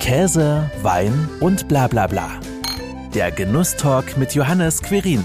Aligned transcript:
Käse, 0.00 0.70
Wein 0.82 1.28
und 1.40 1.68
bla 1.68 1.86
bla 1.86 2.06
bla. 2.06 2.30
Der 3.14 3.30
Genusstalk 3.30 4.16
mit 4.16 4.34
Johannes 4.34 4.82
Querin. 4.82 5.24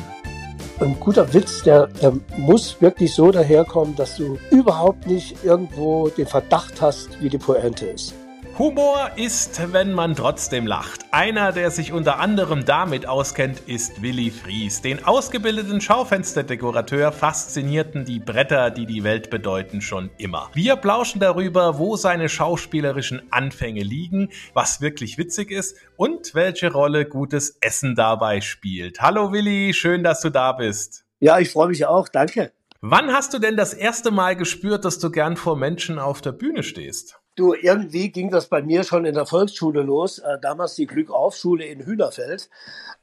Ein 0.81 0.99
guter 0.99 1.33
Witz, 1.33 1.63
der, 1.63 1.87
der 1.87 2.13
muss 2.37 2.81
wirklich 2.81 3.13
so 3.13 3.31
daherkommen, 3.31 3.95
dass 3.95 4.17
du 4.17 4.37
überhaupt 4.51 5.07
nicht 5.07 5.43
irgendwo 5.43 6.09
den 6.09 6.27
Verdacht 6.27 6.81
hast, 6.81 7.21
wie 7.21 7.29
die 7.29 7.37
Pointe 7.37 7.85
ist. 7.85 8.13
Humor 8.57 9.11
ist, 9.17 9.73
wenn 9.73 9.91
man 9.91 10.15
trotzdem 10.15 10.65
lacht. 10.65 11.03
Einer, 11.11 11.51
der 11.51 11.71
sich 11.71 11.91
unter 11.91 12.19
anderem 12.19 12.63
damit 12.63 13.05
auskennt, 13.05 13.59
ist 13.67 14.01
Willi 14.01 14.31
Fries. 14.31 14.81
Den 14.81 15.03
ausgebildeten 15.03 15.81
Schaufensterdekorateur 15.81 17.11
faszinierten 17.11 18.05
die 18.05 18.21
Bretter, 18.21 18.71
die 18.71 18.85
die 18.85 19.03
Welt 19.03 19.29
bedeuten, 19.29 19.81
schon 19.81 20.09
immer. 20.17 20.49
Wir 20.53 20.77
plauschen 20.77 21.19
darüber, 21.19 21.79
wo 21.79 21.97
seine 21.97 22.29
schauspielerischen 22.29 23.23
Anfänge 23.29 23.83
liegen, 23.83 24.29
was 24.53 24.79
wirklich 24.79 25.17
witzig 25.17 25.51
ist 25.51 25.75
und 25.97 26.33
welche 26.33 26.71
Rolle 26.71 27.05
gutes 27.05 27.57
Essen 27.59 27.93
dabei 27.93 28.39
spielt. 28.39 29.01
Hallo 29.01 29.33
Willi, 29.33 29.73
schön, 29.73 30.01
dass 30.01 30.21
du 30.21 30.29
da 30.29 30.53
bist. 30.53 31.03
Ja, 31.19 31.39
ich 31.39 31.49
freue 31.49 31.67
mich 31.67 31.85
auch, 31.87 32.07
danke. 32.07 32.53
Wann 32.79 33.11
hast 33.11 33.33
du 33.33 33.39
denn 33.39 33.57
das 33.57 33.73
erste 33.73 34.11
Mal 34.11 34.37
gespürt, 34.37 34.85
dass 34.85 34.97
du 34.99 35.11
gern 35.11 35.35
vor 35.35 35.57
Menschen 35.57 35.99
auf 35.99 36.21
der 36.21 36.31
Bühne 36.31 36.63
stehst? 36.63 37.19
Du, 37.35 37.53
irgendwie 37.53 38.11
ging 38.11 38.29
das 38.29 38.47
bei 38.47 38.61
mir 38.61 38.83
schon 38.83 39.03
in 39.03 39.13
der 39.13 39.25
Volksschule 39.25 39.81
los, 39.81 40.19
äh, 40.19 40.39
damals 40.41 40.75
die 40.75 40.85
Glückaufschule 40.85 41.65
in 41.65 41.85
Hühnerfeld. 41.85 42.49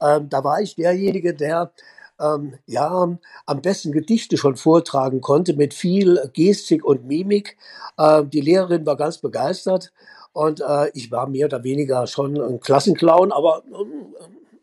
Ähm, 0.00 0.30
da 0.30 0.42
war 0.42 0.62
ich 0.62 0.74
derjenige, 0.74 1.34
der 1.34 1.72
ähm, 2.18 2.54
ja 2.66 3.18
am 3.46 3.62
besten 3.62 3.92
Gedichte 3.92 4.38
schon 4.38 4.56
vortragen 4.56 5.20
konnte 5.20 5.54
mit 5.54 5.74
viel 5.74 6.30
Gestik 6.32 6.82
und 6.82 7.06
Mimik. 7.06 7.58
Ähm, 7.98 8.30
die 8.30 8.40
Lehrerin 8.40 8.86
war 8.86 8.96
ganz 8.96 9.18
begeistert 9.18 9.92
und 10.32 10.60
äh, 10.60 10.90
ich 10.94 11.10
war 11.10 11.28
mehr 11.28 11.46
oder 11.46 11.62
weniger 11.62 12.06
schon 12.06 12.40
ein 12.40 12.60
Klassenclown, 12.60 13.32
aber 13.32 13.62
ähm, 13.66 14.14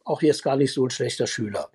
auch 0.10 0.22
jetzt 0.22 0.44
gar 0.44 0.56
nicht 0.56 0.74
so 0.74 0.86
ein 0.86 0.90
schlechter 0.90 1.28
Schüler. 1.28 1.70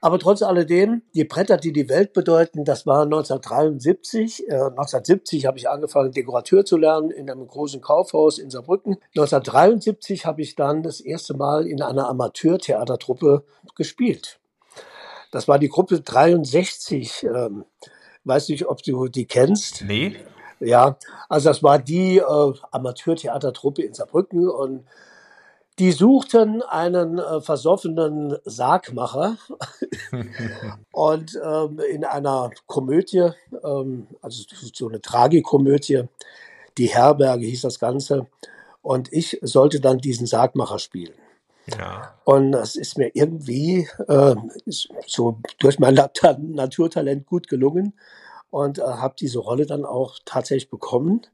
Aber 0.00 0.18
trotz 0.18 0.42
alledem, 0.42 1.02
die 1.14 1.24
Bretter, 1.24 1.56
die 1.56 1.72
die 1.72 1.88
Welt 1.88 2.12
bedeuten, 2.12 2.64
das 2.64 2.86
war 2.86 3.02
1973. 3.02 4.48
Äh, 4.48 4.52
1970 4.52 5.46
habe 5.46 5.58
ich 5.58 5.68
angefangen, 5.68 6.12
Dekorateur 6.12 6.64
zu 6.64 6.76
lernen 6.76 7.10
in 7.10 7.28
einem 7.28 7.46
großen 7.46 7.80
Kaufhaus 7.80 8.38
in 8.38 8.50
Saarbrücken. 8.50 8.96
1973 9.16 10.26
habe 10.26 10.42
ich 10.42 10.54
dann 10.54 10.82
das 10.82 11.00
erste 11.00 11.34
Mal 11.34 11.66
in 11.66 11.82
einer 11.82 12.08
Amateurtheatertruppe 12.08 13.44
gespielt. 13.74 14.38
Das 15.32 15.48
war 15.48 15.58
die 15.58 15.68
Gruppe 15.68 16.00
63. 16.00 17.24
Ähm, 17.24 17.64
weiß 18.24 18.48
nicht, 18.48 18.66
ob 18.66 18.82
du 18.82 19.08
die 19.08 19.26
kennst. 19.26 19.82
Nee. 19.84 20.16
Ja, 20.60 20.96
also 21.28 21.50
das 21.50 21.62
war 21.62 21.78
die 21.78 22.18
äh, 22.18 22.52
Amateurtheatertruppe 22.70 23.82
in 23.82 23.92
Saarbrücken 23.92 24.48
und 24.48 24.84
die 25.78 25.92
suchten 25.92 26.62
einen 26.62 27.18
äh, 27.18 27.40
versoffenen 27.40 28.36
Sargmacher 28.44 29.36
und 30.92 31.38
ähm, 31.44 31.80
in 31.90 32.04
einer 32.04 32.50
Komödie, 32.66 33.30
ähm, 33.62 34.06
also 34.22 34.42
so 34.72 34.88
eine 34.88 35.00
Tragikomödie, 35.00 36.04
die 36.78 36.86
Herberge 36.86 37.46
hieß 37.46 37.62
das 37.62 37.78
Ganze, 37.78 38.26
und 38.82 39.12
ich 39.12 39.38
sollte 39.42 39.80
dann 39.80 39.98
diesen 39.98 40.26
Sargmacher 40.26 40.78
spielen. 40.78 41.14
Ja. 41.76 42.14
Und 42.24 42.52
das 42.52 42.76
ist 42.76 42.96
mir 42.96 43.10
irgendwie 43.14 43.88
äh, 44.06 44.36
so 45.06 45.38
durch 45.58 45.80
mein 45.80 45.94
Naturtalent 45.94 47.26
gut 47.26 47.48
gelungen 47.48 47.94
und 48.50 48.78
äh, 48.78 48.82
habe 48.82 49.16
diese 49.18 49.40
Rolle 49.40 49.66
dann 49.66 49.84
auch 49.84 50.18
tatsächlich 50.24 50.70
bekommen. 50.70 51.26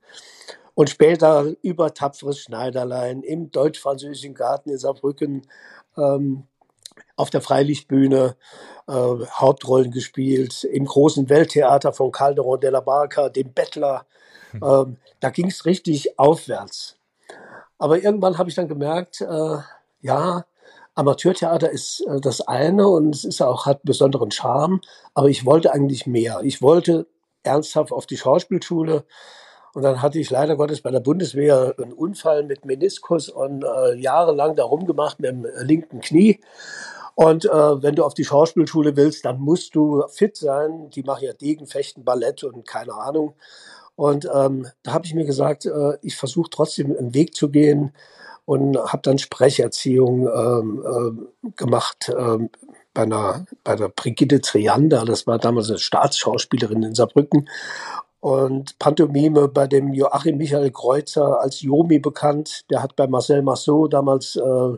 Und 0.74 0.90
später 0.90 1.52
über 1.62 1.92
tapferes 1.92 2.38
Schneiderlein 2.38 3.22
im 3.22 3.50
deutsch-französischen 3.50 4.34
Garten 4.34 4.70
in 4.70 4.78
Saarbrücken 4.78 5.42
ähm, 5.96 6.44
auf 7.16 7.30
der 7.30 7.42
Freilichtbühne 7.42 8.36
äh, 8.88 8.92
Hauptrollen 8.92 9.90
gespielt, 9.90 10.64
im 10.64 10.86
großen 10.86 11.28
Welttheater 11.28 11.92
von 11.92 12.10
Calderon 12.10 12.60
de 12.60 12.70
la 12.70 12.80
Barca, 12.80 13.28
dem 13.28 13.52
Bettler. 13.52 14.06
Hm. 14.52 14.62
Ähm, 14.62 14.96
da 15.20 15.30
ging 15.30 15.48
es 15.48 15.66
richtig 15.66 16.18
aufwärts. 16.18 16.96
Aber 17.78 18.02
irgendwann 18.02 18.38
habe 18.38 18.48
ich 18.48 18.54
dann 18.54 18.68
gemerkt, 18.68 19.20
äh, 19.20 19.58
ja, 20.00 20.44
Amateurtheater 20.94 21.70
ist 21.70 22.00
äh, 22.06 22.20
das 22.20 22.40
eine 22.42 22.88
und 22.88 23.14
es 23.14 23.24
ist 23.24 23.40
auch, 23.40 23.66
hat 23.66 23.82
besonderen 23.82 24.30
Charme, 24.30 24.80
aber 25.14 25.28
ich 25.28 25.44
wollte 25.44 25.72
eigentlich 25.72 26.06
mehr. 26.06 26.40
Ich 26.42 26.62
wollte 26.62 27.06
ernsthaft 27.42 27.92
auf 27.92 28.06
die 28.06 28.16
Schauspielschule 28.16 29.04
und 29.74 29.82
dann 29.82 30.02
hatte 30.02 30.18
ich 30.18 30.30
leider 30.30 30.56
Gottes 30.56 30.82
bei 30.82 30.90
der 30.90 31.00
Bundeswehr 31.00 31.74
einen 31.78 31.92
Unfall 31.92 32.44
mit 32.44 32.64
Meniskus 32.64 33.28
und 33.28 33.64
äh, 33.64 33.94
jahrelang 33.94 34.54
da 34.54 34.64
rumgemacht 34.64 35.18
mit 35.18 35.30
dem 35.30 35.46
linken 35.60 36.00
Knie. 36.00 36.40
Und 37.14 37.44
äh, 37.44 37.82
wenn 37.82 37.94
du 37.94 38.04
auf 38.04 38.14
die 38.14 38.24
Schauspielschule 38.24 38.96
willst, 38.96 39.24
dann 39.24 39.40
musst 39.40 39.74
du 39.74 40.02
fit 40.08 40.36
sein. 40.36 40.90
Die 40.90 41.02
machen 41.02 41.24
ja 41.24 41.32
Degenfechten, 41.32 42.04
Ballett 42.04 42.44
und 42.44 42.66
keine 42.66 42.94
Ahnung. 42.94 43.34
Und 43.96 44.28
ähm, 44.32 44.66
da 44.82 44.92
habe 44.92 45.06
ich 45.06 45.14
mir 45.14 45.24
gesagt, 45.24 45.66
äh, 45.66 45.98
ich 46.02 46.16
versuche 46.16 46.50
trotzdem 46.50 46.96
einen 46.96 47.14
Weg 47.14 47.34
zu 47.34 47.50
gehen 47.50 47.92
und 48.44 48.76
habe 48.76 49.02
dann 49.02 49.18
Sprecherziehung 49.18 50.28
ähm, 50.28 50.84
äh, 51.44 51.50
gemacht 51.56 52.10
ähm, 52.16 52.50
bei 52.94 53.02
einer 53.02 53.46
bei 53.64 53.76
der 53.76 53.88
Brigitte 53.88 54.40
Triander. 54.40 55.04
Das 55.04 55.26
war 55.26 55.38
damals 55.38 55.68
eine 55.68 55.78
Staatsschauspielerin 55.78 56.82
in 56.82 56.94
Saarbrücken 56.94 57.48
und 58.22 58.78
Pantomime 58.78 59.48
bei 59.48 59.66
dem 59.66 59.92
Joachim 59.92 60.36
Michael 60.36 60.70
Kreuzer 60.70 61.40
als 61.40 61.60
Jomi 61.60 61.98
bekannt. 61.98 62.62
Der 62.70 62.80
hat 62.80 62.94
bei 62.94 63.08
Marcel 63.08 63.42
Marceau 63.42 63.88
damals 63.88 64.36
äh, 64.36 64.76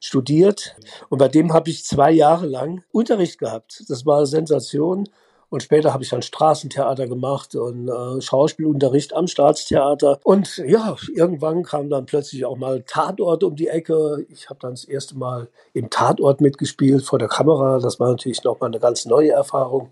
studiert 0.00 0.76
und 1.08 1.16
bei 1.16 1.28
dem 1.28 1.54
habe 1.54 1.70
ich 1.70 1.86
zwei 1.86 2.12
Jahre 2.12 2.44
lang 2.44 2.84
Unterricht 2.92 3.38
gehabt. 3.38 3.84
Das 3.88 4.04
war 4.04 4.18
eine 4.18 4.26
Sensation. 4.26 5.08
Und 5.48 5.62
später 5.62 5.92
habe 5.94 6.02
ich 6.02 6.10
dann 6.10 6.20
Straßentheater 6.20 7.06
gemacht 7.06 7.54
und 7.54 7.88
äh, 7.88 8.20
Schauspielunterricht 8.20 9.14
am 9.14 9.28
Staatstheater. 9.28 10.18
Und 10.24 10.56
ja, 10.66 10.96
irgendwann 11.14 11.62
kam 11.62 11.88
dann 11.88 12.06
plötzlich 12.06 12.44
auch 12.44 12.56
mal 12.56 12.82
Tatort 12.82 13.44
um 13.44 13.54
die 13.54 13.68
Ecke. 13.68 14.26
Ich 14.30 14.50
habe 14.50 14.58
dann 14.60 14.72
das 14.72 14.84
erste 14.84 15.16
Mal 15.16 15.48
im 15.72 15.90
Tatort 15.90 16.40
mitgespielt 16.40 17.04
vor 17.04 17.20
der 17.20 17.28
Kamera. 17.28 17.78
Das 17.78 18.00
war 18.00 18.10
natürlich 18.10 18.42
nochmal 18.42 18.70
eine 18.70 18.80
ganz 18.80 19.06
neue 19.06 19.30
Erfahrung. 19.30 19.90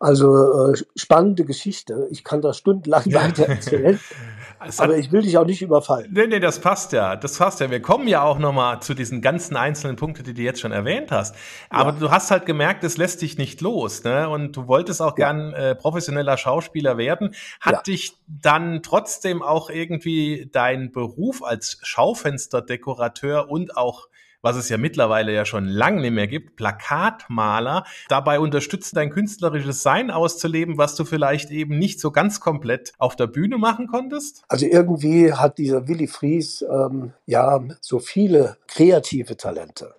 Also 0.00 0.72
äh, 0.72 0.76
spannende 0.94 1.44
Geschichte. 1.44 2.06
Ich 2.10 2.22
kann 2.22 2.40
da 2.40 2.52
stundenlang 2.52 3.12
weiter 3.12 3.46
erzählen. 3.46 3.98
aber 4.78 4.96
ich 4.96 5.10
will 5.10 5.22
dich 5.22 5.38
auch 5.38 5.44
nicht 5.44 5.62
überfallen. 5.62 6.08
Nee, 6.12 6.26
nee, 6.26 6.40
das 6.40 6.60
passt 6.60 6.92
ja. 6.92 7.16
Das 7.16 7.38
passt 7.38 7.60
ja. 7.60 7.70
Wir 7.70 7.82
kommen 7.82 8.06
ja 8.06 8.22
auch 8.22 8.38
nochmal 8.38 8.80
zu 8.80 8.94
diesen 8.94 9.22
ganzen 9.22 9.56
einzelnen 9.56 9.96
Punkten, 9.96 10.24
die 10.24 10.34
du 10.34 10.42
jetzt 10.42 10.60
schon 10.60 10.72
erwähnt 10.72 11.10
hast. 11.10 11.34
Aber 11.70 11.92
ja. 11.92 11.98
du 11.98 12.10
hast 12.10 12.30
halt 12.30 12.46
gemerkt, 12.46 12.84
es 12.84 12.96
lässt 12.96 13.22
dich 13.22 13.38
nicht 13.38 13.60
los. 13.60 14.04
Ne? 14.04 14.28
Und 14.28 14.56
du 14.56 14.68
wolltest 14.68 15.02
auch 15.02 15.18
ja. 15.18 15.32
gern 15.32 15.52
äh, 15.52 15.74
professioneller 15.74 16.36
Schauspieler 16.36 16.96
werden. 16.96 17.34
Hat 17.60 17.74
ja. 17.74 17.82
dich 17.82 18.16
dann 18.26 18.82
trotzdem 18.82 19.42
auch 19.42 19.68
irgendwie 19.70 20.48
dein 20.52 20.92
Beruf 20.92 21.42
als 21.42 21.78
Schaufensterdekorateur 21.82 23.50
und 23.50 23.76
auch 23.76 24.08
was 24.42 24.56
es 24.56 24.68
ja 24.68 24.78
mittlerweile 24.78 25.32
ja 25.32 25.44
schon 25.44 25.66
lange 25.66 26.00
nicht 26.00 26.12
mehr 26.12 26.26
gibt, 26.26 26.56
Plakatmaler, 26.56 27.84
dabei 28.08 28.40
unterstützt, 28.40 28.96
dein 28.96 29.10
künstlerisches 29.10 29.82
Sein 29.82 30.10
auszuleben, 30.10 30.78
was 30.78 30.94
du 30.94 31.04
vielleicht 31.04 31.50
eben 31.50 31.78
nicht 31.78 32.00
so 32.00 32.10
ganz 32.10 32.40
komplett 32.40 32.92
auf 32.98 33.16
der 33.16 33.26
Bühne 33.26 33.58
machen 33.58 33.88
konntest? 33.88 34.42
Also 34.48 34.66
irgendwie 34.66 35.32
hat 35.32 35.58
dieser 35.58 35.88
Willi 35.88 36.06
Fries 36.06 36.62
ähm, 36.62 37.12
ja 37.26 37.60
so 37.80 37.98
viele 37.98 38.56
kreative 38.68 39.36
Talente. 39.36 39.94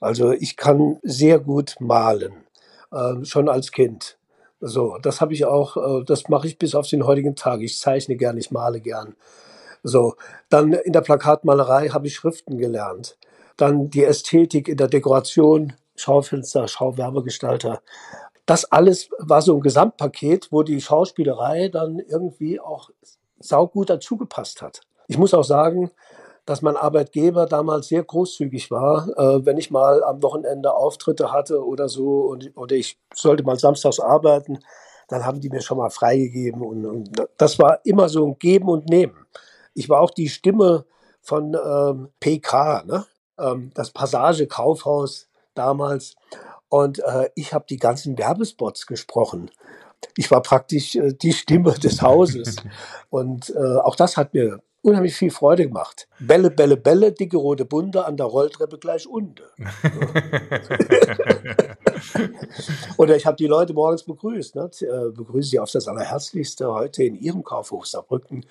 Also 0.00 0.32
ich 0.32 0.56
kann 0.56 0.98
sehr 1.02 1.38
gut 1.38 1.76
malen, 1.78 2.32
äh, 2.92 3.24
schon 3.24 3.48
als 3.48 3.72
Kind. 3.72 4.18
So, 4.60 4.98
das 5.00 5.22
habe 5.22 5.32
ich 5.32 5.46
auch, 5.46 5.76
äh, 5.76 6.04
das 6.04 6.28
mache 6.28 6.46
ich 6.46 6.58
bis 6.58 6.74
auf 6.74 6.86
den 6.86 7.06
heutigen 7.06 7.34
Tag. 7.34 7.60
Ich 7.62 7.78
zeichne 7.78 8.16
gern, 8.16 8.36
ich 8.36 8.50
male 8.50 8.80
gern. 8.80 9.14
So, 9.82 10.16
dann 10.50 10.74
in 10.74 10.92
der 10.92 11.00
Plakatmalerei 11.00 11.88
habe 11.88 12.06
ich 12.06 12.14
Schriften 12.14 12.58
gelernt 12.58 13.16
dann 13.56 13.90
die 13.90 14.04
Ästhetik 14.04 14.68
in 14.68 14.76
der 14.76 14.88
Dekoration, 14.88 15.74
Schaufenster, 15.96 16.66
Schauwerbegestalter. 16.68 17.82
Das 18.46 18.64
alles 18.64 19.10
war 19.18 19.42
so 19.42 19.54
ein 19.54 19.60
Gesamtpaket, 19.60 20.48
wo 20.50 20.62
die 20.62 20.80
Schauspielerei 20.80 21.68
dann 21.68 21.98
irgendwie 21.98 22.58
auch 22.58 22.90
saugut 23.38 23.90
dazugepasst 23.90 24.62
hat. 24.62 24.80
Ich 25.08 25.18
muss 25.18 25.34
auch 25.34 25.44
sagen, 25.44 25.90
dass 26.46 26.62
mein 26.62 26.76
Arbeitgeber 26.76 27.46
damals 27.46 27.88
sehr 27.88 28.02
großzügig 28.02 28.70
war. 28.70 29.08
Äh, 29.16 29.46
wenn 29.46 29.58
ich 29.58 29.70
mal 29.70 30.02
am 30.02 30.22
Wochenende 30.22 30.74
Auftritte 30.74 31.32
hatte 31.32 31.64
oder 31.64 31.88
so 31.88 32.22
und, 32.22 32.56
oder 32.56 32.74
ich 32.76 32.98
sollte 33.14 33.44
mal 33.44 33.58
samstags 33.58 34.00
arbeiten, 34.00 34.58
dann 35.08 35.26
haben 35.26 35.40
die 35.40 35.50
mir 35.50 35.60
schon 35.60 35.78
mal 35.78 35.90
freigegeben. 35.90 36.62
Und, 36.62 36.86
und 36.86 37.10
das 37.36 37.58
war 37.58 37.80
immer 37.84 38.08
so 38.08 38.26
ein 38.26 38.38
Geben 38.38 38.68
und 38.68 38.88
Nehmen. 38.88 39.26
Ich 39.74 39.88
war 39.88 40.00
auch 40.00 40.10
die 40.10 40.28
Stimme 40.28 40.86
von 41.20 41.54
ähm, 41.54 42.08
PK, 42.20 42.84
ne? 42.86 43.06
Ähm, 43.40 43.70
das 43.74 43.90
Passage 43.90 44.46
Kaufhaus 44.46 45.28
damals. 45.54 46.14
Und 46.68 47.00
äh, 47.00 47.30
ich 47.34 47.52
habe 47.52 47.64
die 47.68 47.78
ganzen 47.78 48.16
Werbespots 48.16 48.86
gesprochen. 48.86 49.50
Ich 50.16 50.30
war 50.30 50.42
praktisch 50.42 50.96
äh, 50.96 51.12
die 51.12 51.32
Stimme 51.32 51.72
des 51.74 52.02
Hauses. 52.02 52.56
Und 53.10 53.50
äh, 53.50 53.58
auch 53.58 53.96
das 53.96 54.16
hat 54.16 54.34
mir 54.34 54.60
unheimlich 54.82 55.14
viel 55.14 55.30
Freude 55.30 55.66
gemacht. 55.66 56.08
Bälle, 56.18 56.50
Bälle, 56.50 56.76
Bälle, 56.76 57.12
dicke 57.12 57.36
rote 57.36 57.64
Bunde, 57.64 58.04
an 58.04 58.16
der 58.16 58.26
Rolltreppe 58.26 58.78
gleich 58.78 59.06
unten. 59.06 59.42
Oder 62.96 63.16
ich 63.16 63.26
habe 63.26 63.36
die 63.36 63.46
Leute 63.46 63.74
morgens 63.74 64.04
begrüßt, 64.04 64.56
ne? 64.56 64.70
Äh, 64.80 65.10
begrüße 65.10 65.50
sie 65.50 65.58
auf 65.58 65.70
das 65.70 65.88
Allerherzlichste 65.88 66.72
heute 66.72 67.04
in 67.04 67.16
ihrem 67.16 67.44
Kaufhof 67.44 67.86
Saarbrücken. 67.86 68.46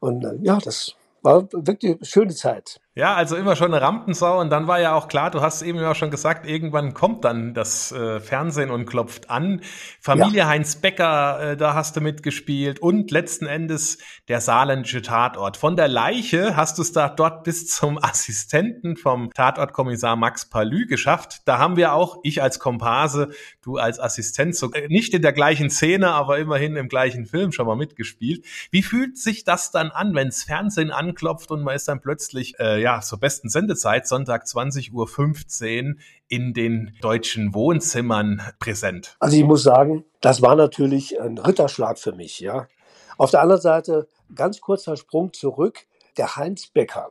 Und 0.00 0.24
äh, 0.24 0.34
ja, 0.42 0.58
das 0.58 0.94
war 1.22 1.48
wirklich 1.52 1.96
eine 1.96 2.04
schöne 2.04 2.34
Zeit. 2.34 2.80
Ja, 2.96 3.16
also 3.16 3.34
immer 3.34 3.56
schon 3.56 3.74
eine 3.74 3.82
Rampensau 3.82 4.40
und 4.40 4.50
dann 4.50 4.68
war 4.68 4.78
ja 4.78 4.94
auch 4.94 5.08
klar, 5.08 5.32
du 5.32 5.40
hast 5.40 5.62
eben 5.62 5.80
ja 5.80 5.96
schon 5.96 6.12
gesagt, 6.12 6.46
irgendwann 6.46 6.94
kommt 6.94 7.24
dann 7.24 7.52
das 7.52 7.90
äh, 7.90 8.20
Fernsehen 8.20 8.70
und 8.70 8.86
klopft 8.86 9.30
an. 9.30 9.62
Familie 9.98 10.38
ja. 10.38 10.46
Heinz 10.46 10.76
Becker, 10.76 11.40
äh, 11.40 11.56
da 11.56 11.74
hast 11.74 11.96
du 11.96 12.00
mitgespielt 12.00 12.78
und 12.78 13.10
letzten 13.10 13.46
Endes 13.46 13.98
der 14.28 14.40
saarländische 14.40 15.02
Tatort. 15.02 15.56
Von 15.56 15.74
der 15.74 15.88
Leiche 15.88 16.54
hast 16.54 16.78
du 16.78 16.82
es 16.82 16.92
da 16.92 17.08
dort 17.08 17.42
bis 17.42 17.66
zum 17.66 17.98
Assistenten 18.00 18.96
vom 18.96 19.32
Tatortkommissar 19.34 20.14
Max 20.14 20.48
Palü 20.48 20.86
geschafft. 20.86 21.42
Da 21.46 21.58
haben 21.58 21.76
wir 21.76 21.94
auch, 21.94 22.20
ich 22.22 22.42
als 22.42 22.60
Komparse, 22.60 23.30
du 23.60 23.76
als 23.76 23.98
Assistent, 23.98 24.54
so, 24.54 24.70
äh, 24.70 24.86
nicht 24.86 25.14
in 25.14 25.22
der 25.22 25.32
gleichen 25.32 25.68
Szene, 25.68 26.12
aber 26.12 26.38
immerhin 26.38 26.76
im 26.76 26.88
gleichen 26.88 27.26
Film 27.26 27.50
schon 27.50 27.66
mal 27.66 27.74
mitgespielt. 27.74 28.44
Wie 28.70 28.84
fühlt 28.84 29.18
sich 29.18 29.42
das 29.42 29.72
dann 29.72 29.90
an, 29.90 30.14
wenns 30.14 30.44
Fernsehen 30.44 30.92
anklopft 30.92 31.50
und 31.50 31.64
man 31.64 31.74
ist 31.74 31.88
dann 31.88 32.00
plötzlich 32.00 32.54
äh, 32.60 32.83
ja, 32.84 33.00
zur 33.00 33.18
besten 33.18 33.48
Sendezeit, 33.48 34.06
Sonntag 34.06 34.44
20.15 34.44 34.92
Uhr 34.92 35.94
in 36.28 36.52
den 36.52 36.94
deutschen 37.00 37.54
Wohnzimmern 37.54 38.42
präsent? 38.58 39.16
Also 39.20 39.38
ich 39.38 39.44
muss 39.44 39.62
sagen, 39.62 40.04
das 40.20 40.42
war 40.42 40.54
natürlich 40.54 41.18
ein 41.18 41.38
Ritterschlag 41.38 41.98
für 41.98 42.12
mich, 42.12 42.40
ja. 42.40 42.68
Auf 43.16 43.30
der 43.30 43.40
anderen 43.40 43.62
Seite, 43.62 44.06
ganz 44.34 44.60
kurzer 44.60 44.98
Sprung 44.98 45.32
zurück, 45.32 45.86
der 46.18 46.36
Heinz 46.36 46.66
Becker. 46.66 47.08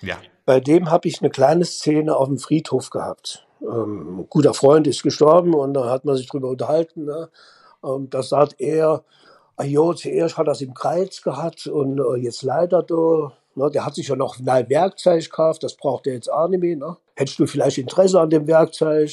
Ja. 0.00 0.16
Bei 0.46 0.60
dem 0.60 0.92
habe 0.92 1.08
ich 1.08 1.20
eine 1.20 1.30
kleine 1.30 1.64
Szene 1.64 2.14
auf 2.14 2.28
dem 2.28 2.38
Friedhof 2.38 2.90
gehabt. 2.90 3.48
Ähm, 3.62 4.20
ein 4.20 4.26
guter 4.30 4.54
Freund 4.54 4.86
ist 4.86 5.02
gestorben 5.02 5.54
und 5.54 5.74
da 5.74 5.90
hat 5.90 6.04
man 6.04 6.16
sich 6.16 6.28
drüber 6.28 6.50
unterhalten. 6.50 7.06
Ne? 7.06 7.30
Und 7.80 8.14
da 8.14 8.22
sagt 8.22 8.60
er, 8.60 9.02
jo, 9.60 9.92
zuerst 9.92 10.38
hat 10.38 10.46
er 10.46 10.52
es 10.52 10.60
im 10.60 10.72
Kreuz 10.72 11.20
gehabt 11.22 11.66
und 11.66 11.98
äh, 11.98 12.20
jetzt 12.20 12.42
leidet 12.42 12.92
er 12.92 13.32
Ne, 13.54 13.70
der 13.70 13.84
hat 13.84 13.94
sich 13.94 14.08
ja 14.08 14.16
noch 14.16 14.38
ein 14.38 14.68
Werkzeug 14.68 15.24
gekauft, 15.24 15.62
das 15.62 15.74
braucht 15.74 16.06
er 16.06 16.14
jetzt 16.14 16.32
auch 16.32 16.48
nicht 16.48 16.60
mehr. 16.60 16.76
Ne? 16.76 16.96
Hättest 17.16 17.38
du 17.38 17.46
vielleicht 17.46 17.78
Interesse 17.78 18.20
an 18.20 18.30
dem 18.30 18.46
Werkzeug? 18.46 19.10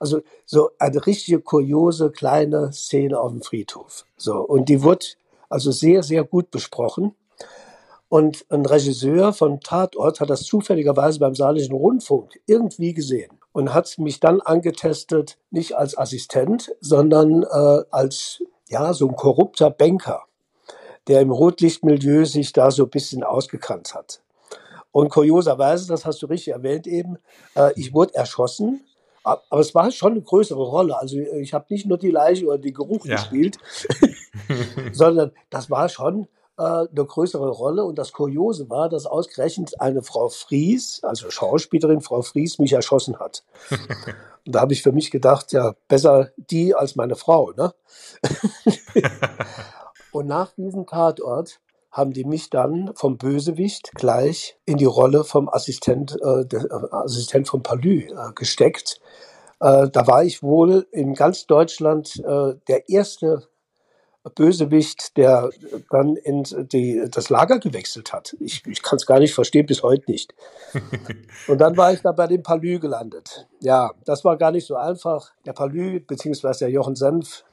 Also 0.00 0.20
so 0.44 0.70
eine 0.78 1.06
richtige 1.06 1.40
kuriose 1.40 2.10
kleine 2.10 2.72
Szene 2.72 3.18
auf 3.18 3.30
dem 3.30 3.42
Friedhof. 3.42 4.04
So, 4.16 4.36
und 4.40 4.68
die 4.68 4.82
wird 4.82 5.16
also 5.48 5.70
sehr, 5.70 6.02
sehr 6.02 6.24
gut 6.24 6.50
besprochen. 6.50 7.14
Und 8.08 8.44
ein 8.50 8.66
Regisseur 8.66 9.32
von 9.32 9.60
Tatort 9.60 10.20
hat 10.20 10.30
das 10.30 10.42
zufälligerweise 10.42 11.18
beim 11.18 11.34
Saarländischen 11.34 11.74
Rundfunk 11.74 12.40
irgendwie 12.46 12.94
gesehen 12.94 13.32
und 13.52 13.72
hat 13.72 13.98
mich 13.98 14.20
dann 14.20 14.40
angetestet, 14.40 15.38
nicht 15.50 15.76
als 15.76 15.96
Assistent, 15.96 16.72
sondern 16.80 17.42
äh, 17.42 17.84
als 17.90 18.42
ja, 18.68 18.92
so 18.92 19.08
ein 19.08 19.16
korrupter 19.16 19.70
Banker 19.70 20.24
der 21.08 21.20
im 21.20 21.30
Rotlichtmilieu 21.30 22.24
sich 22.24 22.52
da 22.52 22.70
so 22.70 22.84
ein 22.84 22.90
bisschen 22.90 23.22
ausgekannt 23.22 23.94
hat. 23.94 24.20
Und 24.92 25.10
kurioserweise, 25.10 25.86
das 25.88 26.06
hast 26.06 26.22
du 26.22 26.26
richtig 26.26 26.54
erwähnt 26.54 26.86
eben, 26.86 27.18
äh, 27.54 27.72
ich 27.76 27.92
wurde 27.92 28.14
erschossen, 28.14 28.84
aber 29.22 29.60
es 29.60 29.74
war 29.74 29.90
schon 29.90 30.12
eine 30.12 30.22
größere 30.22 30.62
Rolle. 30.62 30.98
Also 30.98 31.18
ich 31.18 31.52
habe 31.52 31.66
nicht 31.68 31.84
nur 31.84 31.98
die 31.98 32.12
Leiche 32.12 32.46
oder 32.46 32.58
den 32.58 32.72
Geruch 32.72 33.04
ja. 33.04 33.16
gespielt, 33.16 33.58
sondern 34.92 35.32
das 35.50 35.68
war 35.68 35.88
schon 35.88 36.28
äh, 36.58 36.62
eine 36.62 36.86
größere 36.92 37.48
Rolle. 37.50 37.84
Und 37.84 37.98
das 37.98 38.12
Kuriose 38.12 38.70
war, 38.70 38.88
dass 38.88 39.04
ausgerechnet 39.04 39.80
eine 39.80 40.02
Frau 40.02 40.28
Fries, 40.28 41.00
also 41.02 41.28
Schauspielerin 41.28 42.02
Frau 42.02 42.22
Fries, 42.22 42.58
mich 42.60 42.72
erschossen 42.72 43.18
hat. 43.18 43.44
Und 44.46 44.54
da 44.54 44.60
habe 44.60 44.72
ich 44.72 44.82
für 44.82 44.92
mich 44.92 45.10
gedacht, 45.10 45.52
ja, 45.52 45.74
besser 45.88 46.30
die 46.36 46.74
als 46.74 46.94
meine 46.94 47.16
Frau. 47.16 47.52
Ne? 47.56 47.74
Und 50.16 50.28
nach 50.28 50.52
diesem 50.52 50.86
Tatort 50.86 51.60
haben 51.92 52.14
die 52.14 52.24
mich 52.24 52.48
dann 52.48 52.90
vom 52.94 53.18
Bösewicht 53.18 53.92
gleich 53.92 54.56
in 54.64 54.78
die 54.78 54.86
Rolle 54.86 55.24
vom 55.24 55.46
Assistent, 55.46 56.16
äh, 56.22 56.46
der, 56.46 56.64
äh, 56.64 56.88
Assistent 56.90 57.48
von 57.48 57.62
Palü 57.62 58.06
äh, 58.06 58.32
gesteckt. 58.34 58.98
Äh, 59.60 59.90
da 59.90 60.06
war 60.06 60.24
ich 60.24 60.42
wohl 60.42 60.86
in 60.90 61.12
ganz 61.12 61.46
Deutschland 61.46 62.16
äh, 62.24 62.54
der 62.66 62.88
erste 62.88 63.46
Bösewicht, 64.34 65.18
der 65.18 65.50
dann 65.90 66.16
in 66.16 66.44
die, 66.72 67.06
das 67.10 67.28
Lager 67.28 67.58
gewechselt 67.58 68.14
hat. 68.14 68.34
Ich, 68.40 68.66
ich 68.66 68.82
kann 68.82 68.96
es 68.96 69.04
gar 69.04 69.18
nicht 69.18 69.34
verstehen, 69.34 69.66
bis 69.66 69.82
heute 69.82 70.10
nicht. 70.10 70.34
Und 71.46 71.58
dann 71.58 71.76
war 71.76 71.92
ich 71.92 72.00
da 72.00 72.12
bei 72.12 72.26
dem 72.26 72.42
Palü 72.42 72.78
gelandet. 72.78 73.46
Ja, 73.60 73.92
das 74.06 74.24
war 74.24 74.38
gar 74.38 74.50
nicht 74.50 74.66
so 74.66 74.76
einfach. 74.76 75.32
Der 75.44 75.52
Palü, 75.52 76.00
beziehungsweise 76.00 76.60
der 76.60 76.70
Jochen 76.70 76.96
Senf, 76.96 77.44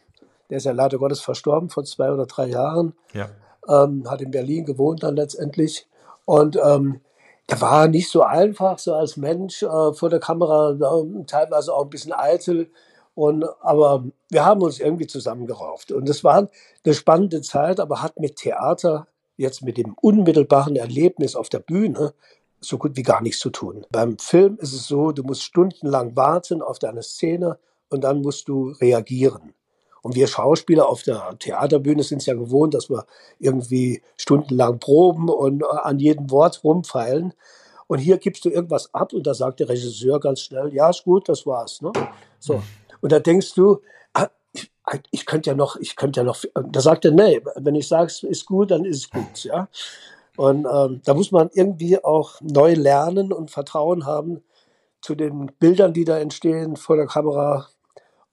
der 0.54 0.58
ist 0.58 0.66
ja 0.66 0.72
leider 0.72 1.00
Gottes 1.00 1.20
verstorben 1.20 1.72
vor 1.72 1.84
zwei 1.84 2.12
oder 2.12 2.28
drei 2.28 2.46
Jahren. 2.46 2.94
Ja. 3.12 3.28
Ähm, 3.68 4.08
hat 4.08 4.22
in 4.22 4.30
Berlin 4.30 4.66
gewohnt 4.66 5.02
dann 5.02 5.16
letztendlich. 5.16 5.88
Und 6.26 6.60
ähm, 6.64 7.02
der 7.50 7.60
war 7.60 7.88
nicht 7.88 8.12
so 8.12 8.22
einfach, 8.22 8.78
so 8.78 8.94
als 8.94 9.18
Mensch 9.18 9.64
äh, 9.64 9.94
vor 9.94 10.12
der 10.12 10.20
Kamera, 10.20 10.74
äh, 10.74 11.24
teilweise 11.26 11.74
auch 11.74 11.86
ein 11.86 11.90
bisschen 11.90 12.14
eitel. 12.14 12.70
Und, 13.16 13.46
aber 13.62 14.04
wir 14.30 14.46
haben 14.46 14.62
uns 14.62 14.80
irgendwie 14.80 15.08
zusammengerauft. 15.08 15.92
Und 15.92 16.08
es 16.08 16.24
war 16.24 16.50
eine 16.86 16.94
spannende 16.94 17.42
Zeit, 17.42 17.80
aber 17.80 18.04
hat 18.04 18.20
mit 18.20 18.36
Theater, 18.36 19.08
jetzt 19.36 19.64
mit 19.64 19.78
dem 19.78 19.96
unmittelbaren 20.04 20.76
Erlebnis 20.76 21.36
auf 21.36 21.50
der 21.50 21.62
Bühne, 21.62 22.14
so 22.60 22.78
gut 22.78 22.96
wie 22.96 23.02
gar 23.02 23.24
nichts 23.24 23.40
zu 23.40 23.50
tun. 23.50 23.88
Beim 23.90 24.20
Film 24.20 24.58
ist 24.60 24.74
es 24.74 24.86
so, 24.86 25.14
du 25.14 25.24
musst 25.24 25.42
stundenlang 25.42 26.16
warten 26.16 26.62
auf 26.62 26.78
deine 26.78 27.02
Szene 27.02 27.58
und 27.90 28.04
dann 28.04 28.22
musst 28.22 28.48
du 28.48 28.70
reagieren. 28.70 29.56
Und 30.04 30.16
wir 30.16 30.28
Schauspieler 30.28 30.90
auf 30.90 31.02
der 31.02 31.36
Theaterbühne 31.40 32.04
sind 32.04 32.20
es 32.20 32.26
ja 32.26 32.36
gewohnt, 32.36 32.74
dass 32.74 32.90
wir 32.90 33.06
irgendwie 33.40 34.04
stundenlang 34.18 34.78
proben 34.78 35.30
und 35.30 35.64
äh, 35.64 35.66
an 35.82 35.98
jedem 35.98 36.30
Wort 36.30 36.64
rumfeilen. 36.64 37.34
Und 37.88 38.00
hier 38.00 38.18
gibst 38.18 38.44
du 38.44 38.50
irgendwas 38.50 38.94
ab 38.94 39.14
und 39.14 39.26
da 39.26 39.34
sagt 39.34 39.62
der 39.62 39.70
Regisseur 39.70 40.20
ganz 40.20 40.42
schnell, 40.42 40.74
ja, 40.74 40.90
ist 40.90 41.06
gut, 41.06 41.30
das 41.30 41.46
war's. 41.46 41.82
Ne? 41.82 41.92
So. 42.40 42.62
Und 43.00 43.12
da 43.14 43.20
denkst 43.20 43.54
du, 43.56 43.80
ah, 44.14 44.28
ich, 44.52 44.70
ich 45.12 45.26
könnte 45.26 45.50
ja 45.50 45.56
noch, 45.56 45.78
ich 45.78 45.96
könnte 45.96 46.20
ja 46.20 46.24
noch, 46.26 46.44
da 46.54 46.82
sagt 46.82 47.06
er, 47.06 47.12
nee, 47.12 47.42
wenn 47.56 47.76
ich 47.76 47.88
sage, 47.88 48.12
ist 48.28 48.46
gut, 48.46 48.72
dann 48.72 48.84
ist 48.84 48.98
es 48.98 49.10
gut, 49.10 49.44
ja. 49.46 49.70
Und 50.36 50.66
ähm, 50.66 51.02
da 51.06 51.14
muss 51.14 51.32
man 51.32 51.50
irgendwie 51.54 52.04
auch 52.04 52.42
neu 52.42 52.74
lernen 52.74 53.32
und 53.32 53.52
Vertrauen 53.52 54.06
haben 54.06 54.44
zu 55.00 55.16
den 55.16 55.52
Bildern, 55.60 55.94
die 55.94 56.06
da 56.06 56.18
entstehen 56.18 56.76
vor 56.76 56.96
der 56.96 57.06
Kamera, 57.06 57.68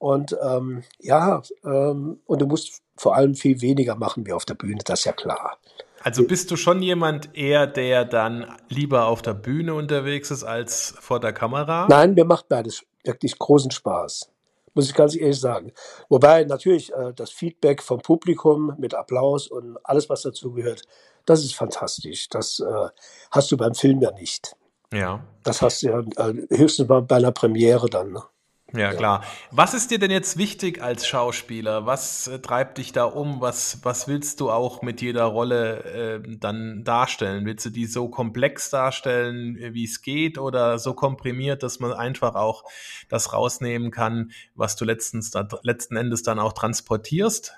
und 0.00 0.34
ähm, 0.42 0.82
ja, 0.98 1.42
ähm, 1.62 2.20
und 2.24 2.40
du 2.40 2.46
musst 2.46 2.80
vor 2.96 3.14
allem 3.14 3.34
viel 3.34 3.60
weniger 3.60 3.96
machen 3.96 4.26
wie 4.26 4.32
auf 4.32 4.46
der 4.46 4.54
Bühne, 4.54 4.80
das 4.82 5.00
ist 5.00 5.04
ja 5.04 5.12
klar. 5.12 5.58
Also 6.02 6.26
bist 6.26 6.50
du 6.50 6.56
schon 6.56 6.80
jemand 6.80 7.36
eher, 7.36 7.66
der 7.66 8.06
dann 8.06 8.46
lieber 8.70 9.04
auf 9.04 9.20
der 9.20 9.34
Bühne 9.34 9.74
unterwegs 9.74 10.30
ist 10.30 10.42
als 10.42 10.94
vor 10.98 11.20
der 11.20 11.34
Kamera? 11.34 11.86
Nein, 11.90 12.14
mir 12.14 12.24
macht 12.24 12.48
beides 12.48 12.82
wirklich 13.04 13.38
großen 13.38 13.70
Spaß. 13.70 14.30
Muss 14.72 14.88
ich 14.88 14.94
ganz 14.94 15.14
ehrlich 15.14 15.38
sagen. 15.38 15.72
Wobei 16.08 16.44
natürlich 16.44 16.94
äh, 16.94 17.12
das 17.14 17.30
Feedback 17.30 17.82
vom 17.82 18.00
Publikum 18.00 18.74
mit 18.78 18.94
Applaus 18.94 19.48
und 19.48 19.76
alles, 19.84 20.08
was 20.08 20.22
dazu 20.22 20.52
gehört, 20.52 20.82
das 21.26 21.44
ist 21.44 21.54
fantastisch. 21.54 22.30
Das 22.30 22.60
äh, 22.60 22.88
hast 23.30 23.52
du 23.52 23.58
beim 23.58 23.74
Film 23.74 24.00
ja 24.00 24.12
nicht. 24.12 24.56
Ja. 24.94 25.22
Das 25.44 25.60
hast 25.60 25.82
du 25.82 25.88
ja 25.88 26.00
äh, 26.00 26.56
höchstens 26.56 26.88
bei 26.88 27.16
einer 27.16 27.32
Premiere 27.32 27.90
dann. 27.90 28.12
Ne? 28.12 28.22
Ja, 28.72 28.92
klar. 28.92 29.24
Was 29.50 29.74
ist 29.74 29.90
dir 29.90 29.98
denn 29.98 30.10
jetzt 30.10 30.36
wichtig 30.36 30.80
als 30.82 31.06
Schauspieler? 31.06 31.86
Was 31.86 32.28
äh, 32.28 32.38
treibt 32.38 32.78
dich 32.78 32.92
da 32.92 33.04
um? 33.04 33.40
Was, 33.40 33.80
was 33.82 34.06
willst 34.06 34.40
du 34.40 34.50
auch 34.50 34.82
mit 34.82 35.00
jeder 35.00 35.24
Rolle 35.24 35.84
äh, 35.84 36.36
dann 36.38 36.84
darstellen? 36.84 37.46
Willst 37.46 37.66
du 37.66 37.70
die 37.70 37.86
so 37.86 38.08
komplex 38.08 38.70
darstellen, 38.70 39.56
wie 39.74 39.84
es 39.84 40.02
geht, 40.02 40.38
oder 40.38 40.78
so 40.78 40.94
komprimiert, 40.94 41.62
dass 41.62 41.80
man 41.80 41.92
einfach 41.92 42.34
auch 42.34 42.64
das 43.08 43.32
rausnehmen 43.32 43.90
kann, 43.90 44.30
was 44.54 44.76
du 44.76 44.84
letztens, 44.84 45.30
da, 45.30 45.48
letzten 45.62 45.96
Endes 45.96 46.22
dann 46.22 46.38
auch 46.38 46.52
transportierst? 46.52 47.54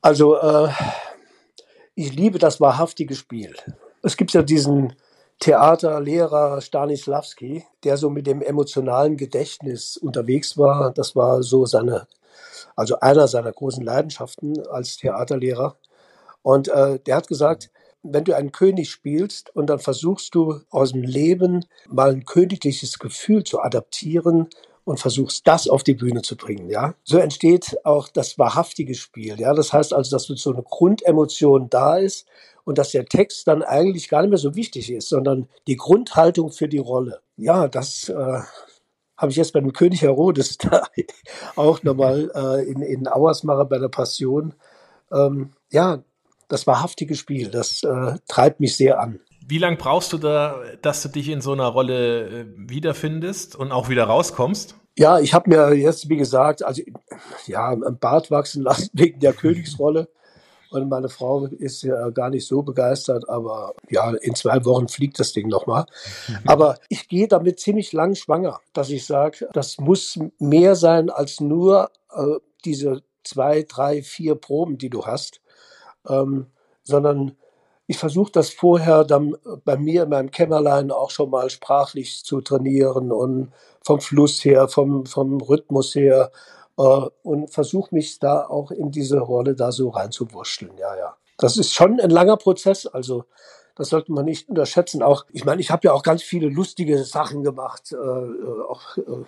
Also, 0.00 0.36
äh, 0.36 0.68
ich 1.96 2.12
liebe 2.12 2.38
das 2.38 2.60
wahrhaftige 2.60 3.16
Spiel. 3.16 3.54
Es 4.02 4.16
gibt 4.16 4.32
ja 4.32 4.42
diesen 4.42 4.94
Theaterlehrer 5.38 6.60
Stanislavski, 6.60 7.64
der 7.84 7.96
so 7.96 8.10
mit 8.10 8.26
dem 8.26 8.42
emotionalen 8.42 9.16
Gedächtnis 9.16 9.96
unterwegs 9.96 10.56
war. 10.56 10.92
Das 10.92 11.14
war 11.14 11.42
so 11.42 11.66
seine, 11.66 12.06
also 12.74 13.00
einer 13.00 13.28
seiner 13.28 13.52
großen 13.52 13.84
Leidenschaften 13.84 14.66
als 14.66 14.96
Theaterlehrer. 14.96 15.76
Und 16.42 16.68
äh, 16.68 16.98
der 17.00 17.16
hat 17.16 17.28
gesagt, 17.28 17.70
wenn 18.02 18.24
du 18.24 18.34
einen 18.34 18.52
König 18.52 18.90
spielst 18.90 19.54
und 19.54 19.66
dann 19.68 19.78
versuchst 19.78 20.34
du 20.34 20.60
aus 20.70 20.92
dem 20.92 21.02
Leben 21.02 21.64
mal 21.88 22.10
ein 22.10 22.24
königliches 22.24 22.98
Gefühl 22.98 23.44
zu 23.44 23.60
adaptieren 23.60 24.48
und 24.86 25.00
versuchst, 25.00 25.48
das 25.48 25.68
auf 25.68 25.82
die 25.82 25.94
Bühne 25.94 26.22
zu 26.22 26.36
bringen, 26.36 26.70
ja. 26.70 26.94
So 27.02 27.18
entsteht 27.18 27.76
auch 27.84 28.08
das 28.08 28.38
wahrhaftige 28.38 28.94
Spiel, 28.94 29.38
ja. 29.38 29.52
Das 29.52 29.72
heißt 29.72 29.92
also, 29.92 30.16
dass 30.16 30.26
so 30.26 30.52
eine 30.52 30.62
Grundemotion 30.62 31.68
da 31.68 31.96
ist 31.96 32.24
und 32.64 32.78
dass 32.78 32.92
der 32.92 33.04
Text 33.04 33.48
dann 33.48 33.64
eigentlich 33.64 34.08
gar 34.08 34.22
nicht 34.22 34.30
mehr 34.30 34.38
so 34.38 34.54
wichtig 34.54 34.92
ist, 34.92 35.08
sondern 35.08 35.48
die 35.66 35.76
Grundhaltung 35.76 36.52
für 36.52 36.68
die 36.68 36.78
Rolle. 36.78 37.20
Ja, 37.36 37.66
das 37.66 38.08
äh, 38.08 38.40
habe 39.16 39.30
ich 39.32 39.36
jetzt 39.36 39.52
bei 39.52 39.60
dem 39.60 39.72
König 39.72 40.02
Herodes 40.02 40.56
da 40.58 40.86
auch 41.56 41.82
nochmal 41.82 42.30
äh, 42.32 42.70
in, 42.70 42.80
in 42.80 43.08
Auersmacher 43.08 43.64
bei 43.64 43.78
der 43.78 43.88
Passion. 43.88 44.54
Ähm, 45.10 45.50
ja, 45.72 46.04
das 46.46 46.68
wahrhaftige 46.68 47.16
Spiel, 47.16 47.50
das 47.50 47.82
äh, 47.82 48.18
treibt 48.28 48.60
mich 48.60 48.76
sehr 48.76 49.00
an. 49.00 49.18
Wie 49.48 49.58
lange 49.58 49.76
brauchst 49.76 50.12
du 50.12 50.18
da, 50.18 50.60
dass 50.82 51.02
du 51.02 51.08
dich 51.08 51.28
in 51.28 51.40
so 51.40 51.52
einer 51.52 51.68
Rolle 51.68 52.26
äh, 52.26 52.46
wiederfindest 52.56 53.54
und 53.54 53.70
auch 53.70 53.88
wieder 53.88 54.04
rauskommst? 54.04 54.74
Ja, 54.96 55.20
ich 55.20 55.34
habe 55.34 55.50
mir 55.50 55.74
jetzt, 55.74 56.08
wie 56.08 56.16
gesagt, 56.16 56.64
also 56.64 56.82
ja, 57.46 57.68
ein 57.70 57.98
Bart 57.98 58.32
wachsen 58.32 58.62
lassen 58.62 58.90
wegen 58.94 59.20
der 59.20 59.32
Königsrolle. 59.32 60.08
Und 60.70 60.88
meine 60.88 61.08
Frau 61.08 61.46
ist 61.46 61.82
ja 61.82 62.10
gar 62.10 62.28
nicht 62.28 62.44
so 62.44 62.62
begeistert, 62.62 63.28
aber 63.28 63.74
ja, 63.88 64.10
in 64.20 64.34
zwei 64.34 64.64
Wochen 64.64 64.88
fliegt 64.88 65.20
das 65.20 65.32
Ding 65.32 65.46
nochmal. 65.46 65.86
Aber 66.44 66.76
ich 66.88 67.08
gehe 67.08 67.28
damit 67.28 67.60
ziemlich 67.60 67.92
lang 67.92 68.16
schwanger, 68.16 68.58
dass 68.72 68.90
ich 68.90 69.06
sage, 69.06 69.48
das 69.52 69.78
muss 69.78 70.18
mehr 70.40 70.74
sein 70.74 71.08
als 71.08 71.40
nur 71.40 71.90
äh, 72.12 72.40
diese 72.64 73.02
zwei, 73.22 73.62
drei, 73.62 74.02
vier 74.02 74.34
Proben, 74.34 74.76
die 74.76 74.90
du 74.90 75.06
hast, 75.06 75.40
ähm, 76.08 76.46
sondern 76.82 77.36
ich 77.86 77.98
versuche 77.98 78.32
das 78.32 78.50
vorher 78.50 79.04
dann 79.04 79.36
bei 79.64 79.76
mir 79.76 80.04
in 80.04 80.08
meinem 80.08 80.30
Kämmerlein 80.30 80.90
auch 80.90 81.10
schon 81.10 81.30
mal 81.30 81.50
sprachlich 81.50 82.24
zu 82.24 82.40
trainieren 82.40 83.12
und 83.12 83.52
vom 83.84 84.00
Fluss 84.00 84.44
her, 84.44 84.68
vom, 84.68 85.06
vom 85.06 85.40
Rhythmus 85.40 85.94
her 85.94 86.32
äh, 86.78 86.82
und 87.22 87.50
versuche 87.50 87.94
mich 87.94 88.18
da 88.18 88.46
auch 88.46 88.70
in 88.72 88.90
diese 88.90 89.20
Rolle 89.20 89.54
da 89.54 89.70
so 89.70 89.90
reinzuwurschteln. 89.90 90.76
Ja, 90.78 90.96
ja. 90.96 91.16
Das 91.38 91.56
ist 91.56 91.74
schon 91.74 92.00
ein 92.00 92.10
langer 92.10 92.36
Prozess, 92.36 92.86
also 92.86 93.24
das 93.76 93.90
sollte 93.90 94.10
man 94.10 94.24
nicht 94.24 94.48
unterschätzen. 94.48 95.02
Auch, 95.02 95.26
ich 95.32 95.44
meine, 95.44 95.60
ich 95.60 95.70
habe 95.70 95.82
ja 95.84 95.92
auch 95.92 96.02
ganz 96.02 96.22
viele 96.22 96.48
lustige 96.48 97.04
Sachen 97.04 97.44
gemacht, 97.44 97.92
äh, 97.92 97.96
äh 97.96 98.62
auch 98.68 98.96
äh, 98.96 99.24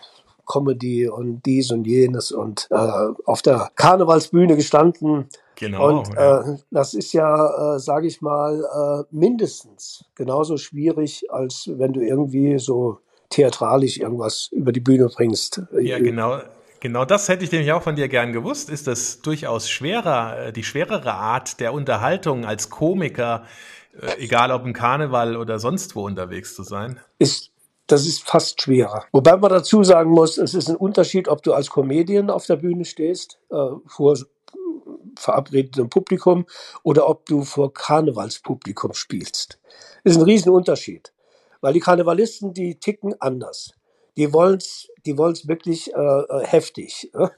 Comedy 0.49 1.09
und 1.09 1.43
dies 1.47 1.71
und 1.71 1.87
jenes 1.87 2.33
und 2.33 2.67
äh, 2.71 2.77
auf 3.25 3.43
der 3.43 3.71
Karnevalsbühne 3.77 4.57
gestanden. 4.57 5.29
Genau. 5.57 5.89
Und 5.89 6.15
ja. 6.15 6.41
äh, 6.41 6.57
das 6.71 6.95
ist 6.95 7.13
ja, 7.13 7.75
äh, 7.77 7.79
sage 7.79 8.07
ich 8.07 8.21
mal, 8.21 8.65
äh, 8.65 9.05
mindestens 9.15 10.05
genauso 10.15 10.57
schwierig, 10.57 11.27
als 11.31 11.71
wenn 11.73 11.93
du 11.93 12.01
irgendwie 12.01 12.59
so 12.59 12.99
theatralisch 13.31 13.99
irgendwas 13.99 14.49
über 14.53 14.73
die 14.73 14.81
Bühne 14.81 15.09
bringst. 15.15 15.63
Ja, 15.81 15.99
genau. 15.99 16.41
Genau 16.81 17.05
das 17.05 17.29
hätte 17.29 17.43
ich 17.45 17.51
nämlich 17.51 17.73
auch 17.73 17.83
von 17.83 17.97
dir 17.97 18.09
gern 18.09 18.33
gewusst. 18.33 18.71
Ist 18.71 18.87
das 18.87 19.21
durchaus 19.21 19.69
schwerer, 19.69 20.47
äh, 20.47 20.53
die 20.53 20.63
schwerere 20.63 21.13
Art 21.13 21.59
der 21.59 21.73
Unterhaltung 21.73 22.45
als 22.45 22.71
Komiker, 22.71 23.45
äh, 24.01 24.23
egal 24.23 24.53
ob 24.53 24.65
im 24.65 24.75
Karneval 24.75 25.37
oder 25.37 25.59
sonst 25.59 25.97
wo 25.97 26.07
unterwegs 26.07 26.55
zu 26.55 26.63
sein? 26.63 27.01
Ist 27.19 27.51
das 27.89 28.07
ist 28.07 28.23
fast 28.23 28.63
schwerer. 28.63 29.05
Wobei 29.13 29.37
man 29.37 29.51
dazu 29.51 29.83
sagen 29.83 30.11
muss, 30.11 30.39
es 30.39 30.55
ist 30.55 30.69
ein 30.69 30.77
Unterschied, 30.77 31.27
ob 31.27 31.43
du 31.43 31.55
als 31.55 31.71
Comedian 31.71 32.31
auf 32.31 32.47
der 32.47 32.57
Bühne 32.57 32.85
stehst, 32.85 33.39
äh, 33.51 33.57
vor 33.87 34.17
verabredetem 35.17 35.89
Publikum, 35.89 36.47
oder 36.85 37.09
ob 37.09 37.27
du 37.27 37.43
vor 37.43 37.73
Karnevalspublikum 37.73 38.95
spielst. 38.95 39.59
Das 40.05 40.15
ist 40.15 40.21
ein 40.21 40.25
Riesenunterschied. 40.25 41.13
Weil 41.61 41.73
die 41.73 41.81
Karnevalisten, 41.81 42.55
die 42.55 42.77
ticken 42.77 43.21
anders. 43.21 43.73
Die 44.17 44.33
wollen's, 44.33 44.89
die 45.07 45.19
wollen's 45.19 45.49
wirklich 45.49 45.93
äh, 45.93 45.99
äh 45.99 46.47
heftig. 46.47 47.11
Äh? 47.15 47.29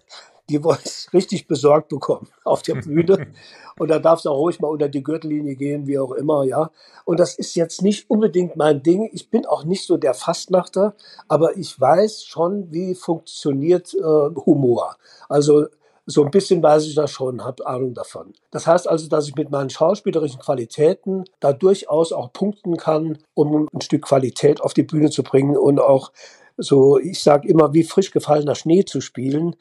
Die 0.51 0.65
wollen 0.65 0.81
es 0.85 1.09
richtig 1.15 1.47
besorgt 1.47 1.89
bekommen 1.89 2.29
auf 2.45 2.63
der 2.63 2.75
Bühne. 2.75 3.29
Und 3.79 3.89
da 3.89 3.99
darf 3.99 4.19
es 4.19 4.27
auch 4.27 4.37
ruhig 4.37 4.61
mal 4.61 4.69
unter 4.69 4.89
die 4.89 5.03
Gürtellinie 5.03 5.55
gehen, 5.57 5.87
wie 5.87 5.99
auch 5.99 6.13
immer, 6.13 6.45
ja. 6.45 6.71
Und 7.07 7.19
das 7.19 7.39
ist 7.39 7.55
jetzt 7.55 7.81
nicht 7.81 8.11
unbedingt 8.11 8.57
mein 8.57 8.83
Ding. 8.83 9.09
Ich 9.13 9.31
bin 9.31 9.47
auch 9.47 9.65
nicht 9.65 9.87
so 9.87 9.97
der 9.97 10.13
Fastnachter, 10.13 10.95
aber 11.29 11.57
ich 11.57 11.81
weiß 11.81 12.25
schon, 12.25 12.71
wie 12.73 12.95
funktioniert 12.95 13.95
äh, 13.95 14.01
Humor. 14.03 14.97
Also 15.31 15.67
so 16.05 16.25
ein 16.25 16.31
bisschen 16.31 16.63
weiß 16.63 16.87
ich 16.87 16.95
das 16.95 17.11
schon, 17.11 17.45
habe 17.45 17.67
Ahnung 17.67 17.95
davon. 17.95 18.33
Das 18.51 18.67
heißt 18.67 18.89
also, 18.89 19.09
dass 19.09 19.29
ich 19.29 19.37
mit 19.37 19.51
meinen 19.51 19.71
schauspielerischen 19.71 20.41
Qualitäten 20.41 21.25
da 21.39 21.53
durchaus 21.53 22.13
auch 22.13 22.33
punkten 22.33 22.77
kann, 22.77 23.19
um 23.35 23.69
ein 23.73 23.81
Stück 23.81 24.03
Qualität 24.03 24.61
auf 24.61 24.75
die 24.75 24.83
Bühne 24.83 25.11
zu 25.11 25.23
bringen 25.23 25.57
und 25.57 25.81
auch 25.81 26.13
so, 26.57 26.99
ich 26.99 27.23
sage 27.23 27.49
immer, 27.49 27.73
wie 27.73 27.85
frisch 27.85 28.11
gefallener 28.11 28.55
Schnee 28.55 28.85
zu 28.85 29.01
spielen 29.01 29.57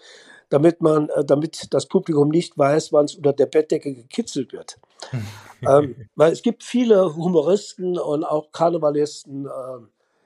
damit 0.50 0.82
man, 0.82 1.10
äh, 1.10 1.24
damit 1.24 1.74
das 1.74 1.88
Publikum 1.88 2.29
nicht 2.29 2.58
weiß, 2.58 2.91
wann 2.91 3.06
es 3.06 3.15
unter 3.15 3.34
der 3.34 3.46
Bettdecke 3.46 3.94
gekitzelt 3.94 4.51
wird. 4.51 4.79
ähm, 5.68 5.96
weil 6.15 6.32
es 6.32 6.41
gibt 6.41 6.63
viele 6.63 7.15
Humoristen 7.15 7.98
und 7.98 8.24
auch 8.24 8.51
Karnevalisten, 8.51 9.46
äh, 9.46 9.50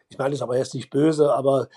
ich 0.09 0.17
meine 0.17 0.33
es 0.33 0.41
aber 0.41 0.57
jetzt 0.57 0.75
nicht 0.75 0.89
böse, 0.89 1.33
aber 1.33 1.67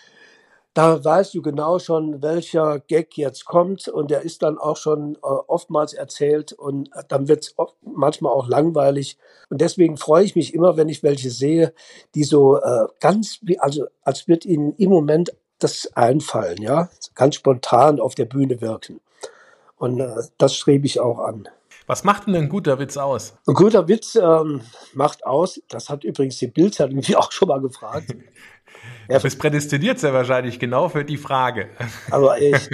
da 0.76 1.02
weißt 1.02 1.32
du 1.32 1.40
genau 1.40 1.78
schon, 1.78 2.20
welcher 2.20 2.80
Gag 2.80 3.16
jetzt 3.16 3.46
kommt 3.46 3.88
und 3.88 4.10
der 4.10 4.20
ist 4.20 4.42
dann 4.42 4.58
auch 4.58 4.76
schon 4.76 5.14
äh, 5.14 5.18
oftmals 5.22 5.94
erzählt 5.94 6.52
und 6.52 6.90
dann 7.08 7.28
wird 7.28 7.44
es 7.44 7.54
manchmal 7.80 8.32
auch 8.32 8.46
langweilig. 8.46 9.16
Und 9.48 9.62
deswegen 9.62 9.96
freue 9.96 10.24
ich 10.24 10.36
mich 10.36 10.52
immer, 10.52 10.76
wenn 10.76 10.90
ich 10.90 11.02
welche 11.02 11.30
sehe, 11.30 11.72
die 12.14 12.24
so 12.24 12.58
äh, 12.58 12.88
ganz, 13.00 13.38
wie, 13.40 13.58
also 13.58 13.86
als 14.02 14.28
wird 14.28 14.44
ihnen 14.44 14.74
im 14.74 14.90
Moment 14.90 15.32
das 15.58 15.90
einfallen, 15.94 16.60
ja, 16.60 16.88
ganz 17.14 17.36
spontan 17.36 18.00
auf 18.00 18.14
der 18.14 18.26
Bühne 18.26 18.60
wirken. 18.60 19.00
Und 19.76 20.00
äh, 20.00 20.22
das 20.38 20.54
strebe 20.54 20.86
ich 20.86 21.00
auch 21.00 21.18
an. 21.18 21.48
Was 21.86 22.02
macht 22.02 22.26
denn 22.26 22.34
ein 22.34 22.48
guter 22.48 22.80
Witz 22.80 22.96
aus? 22.96 23.36
Ein 23.46 23.54
guter 23.54 23.86
Witz 23.86 24.16
ähm, 24.16 24.60
macht 24.92 25.24
aus, 25.24 25.60
das 25.68 25.88
hat 25.88 26.02
übrigens 26.02 26.36
die 26.38 26.48
Bildzeitung 26.48 26.96
mich 26.96 27.16
auch 27.16 27.32
schon 27.32 27.48
mal 27.48 27.60
gefragt. 27.60 28.14
Du 29.08 29.20
bist 29.20 29.38
prädestiniert 29.38 29.98
sehr 29.98 30.12
wahrscheinlich 30.12 30.58
genau 30.58 30.88
für 30.88 31.04
die 31.04 31.16
Frage. 31.16 31.70
Aber 32.10 32.40
ich, 32.40 32.68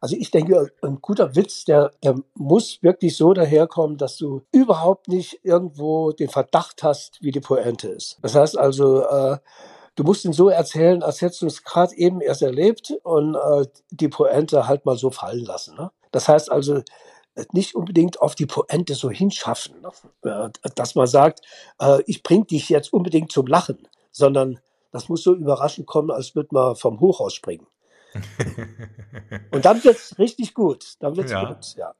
also 0.00 0.16
ich 0.16 0.30
denke, 0.30 0.72
ein 0.82 1.00
guter 1.00 1.36
Witz, 1.36 1.64
der, 1.64 1.92
der 2.02 2.16
muss 2.34 2.82
wirklich 2.82 3.16
so 3.16 3.32
daherkommen, 3.32 3.96
dass 3.96 4.16
du 4.16 4.42
überhaupt 4.52 5.08
nicht 5.08 5.40
irgendwo 5.42 6.12
den 6.12 6.28
Verdacht 6.28 6.82
hast, 6.82 7.18
wie 7.20 7.32
die 7.32 7.40
Pointe 7.40 7.88
ist. 7.88 8.18
Das 8.22 8.34
heißt 8.34 8.56
also, 8.56 9.02
äh, 9.02 9.38
du 9.96 10.04
musst 10.04 10.24
ihn 10.24 10.32
so 10.32 10.48
erzählen, 10.48 11.02
als 11.02 11.20
hättest 11.20 11.42
du 11.42 11.46
es 11.46 11.64
gerade 11.64 11.96
eben 11.96 12.20
erst 12.20 12.42
erlebt 12.42 12.94
und 13.02 13.34
äh, 13.34 13.66
die 13.90 14.08
Pointe 14.08 14.68
halt 14.68 14.86
mal 14.86 14.96
so 14.96 15.10
fallen 15.10 15.44
lassen. 15.44 15.76
Ne? 15.76 15.90
Das 16.12 16.28
heißt 16.28 16.52
also, 16.52 16.82
nicht 17.52 17.74
unbedingt 17.74 18.20
auf 18.20 18.34
die 18.34 18.46
Pointe 18.46 18.94
so 18.94 19.10
hinschaffen, 19.10 19.82
ne? 20.22 20.52
dass 20.74 20.94
man 20.94 21.06
sagt, 21.06 21.40
äh, 21.80 22.02
ich 22.06 22.22
bring 22.22 22.46
dich 22.46 22.68
jetzt 22.68 22.92
unbedingt 22.92 23.32
zum 23.32 23.46
Lachen, 23.46 23.88
sondern 24.10 24.60
das 24.92 25.08
muss 25.08 25.22
so 25.22 25.34
überraschend 25.34 25.86
kommen, 25.86 26.10
als 26.10 26.34
würde 26.34 26.48
man 26.52 26.76
vom 26.76 27.00
Hochhaus 27.00 27.34
springen. 27.34 27.66
Und 29.50 29.64
dann 29.64 29.82
wird 29.84 29.96
es 29.96 30.18
richtig 30.18 30.54
gut. 30.54 30.94
Dann 31.00 31.16
wird's 31.16 31.32
ja. 31.32 31.44
gut, 31.44 31.74
ja. 31.76 31.94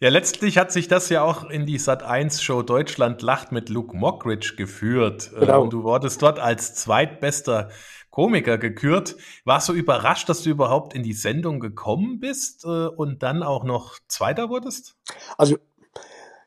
Ja, 0.00 0.10
letztlich 0.10 0.58
hat 0.58 0.70
sich 0.70 0.86
das 0.86 1.08
ja 1.08 1.22
auch 1.22 1.50
in 1.50 1.66
die 1.66 1.78
Sat 1.78 2.04
1 2.04 2.40
Show 2.40 2.62
Deutschland 2.62 3.20
lacht 3.20 3.50
mit 3.50 3.68
Luke 3.68 3.96
Mockridge 3.96 4.54
geführt. 4.56 5.32
Äh, 5.34 5.40
genau. 5.40 5.62
Und 5.62 5.72
du 5.72 5.82
wurdest 5.82 6.22
dort 6.22 6.38
als 6.38 6.76
zweitbester 6.76 7.70
Komiker 8.10 8.58
gekürt. 8.58 9.16
Warst 9.44 9.68
du 9.68 9.72
überrascht, 9.72 10.28
dass 10.28 10.42
du 10.42 10.50
überhaupt 10.50 10.94
in 10.94 11.02
die 11.02 11.14
Sendung 11.14 11.58
gekommen 11.58 12.20
bist 12.20 12.64
äh, 12.64 12.86
und 12.86 13.24
dann 13.24 13.42
auch 13.42 13.64
noch 13.64 13.98
Zweiter 14.06 14.50
wurdest? 14.50 14.94
Also, 15.36 15.56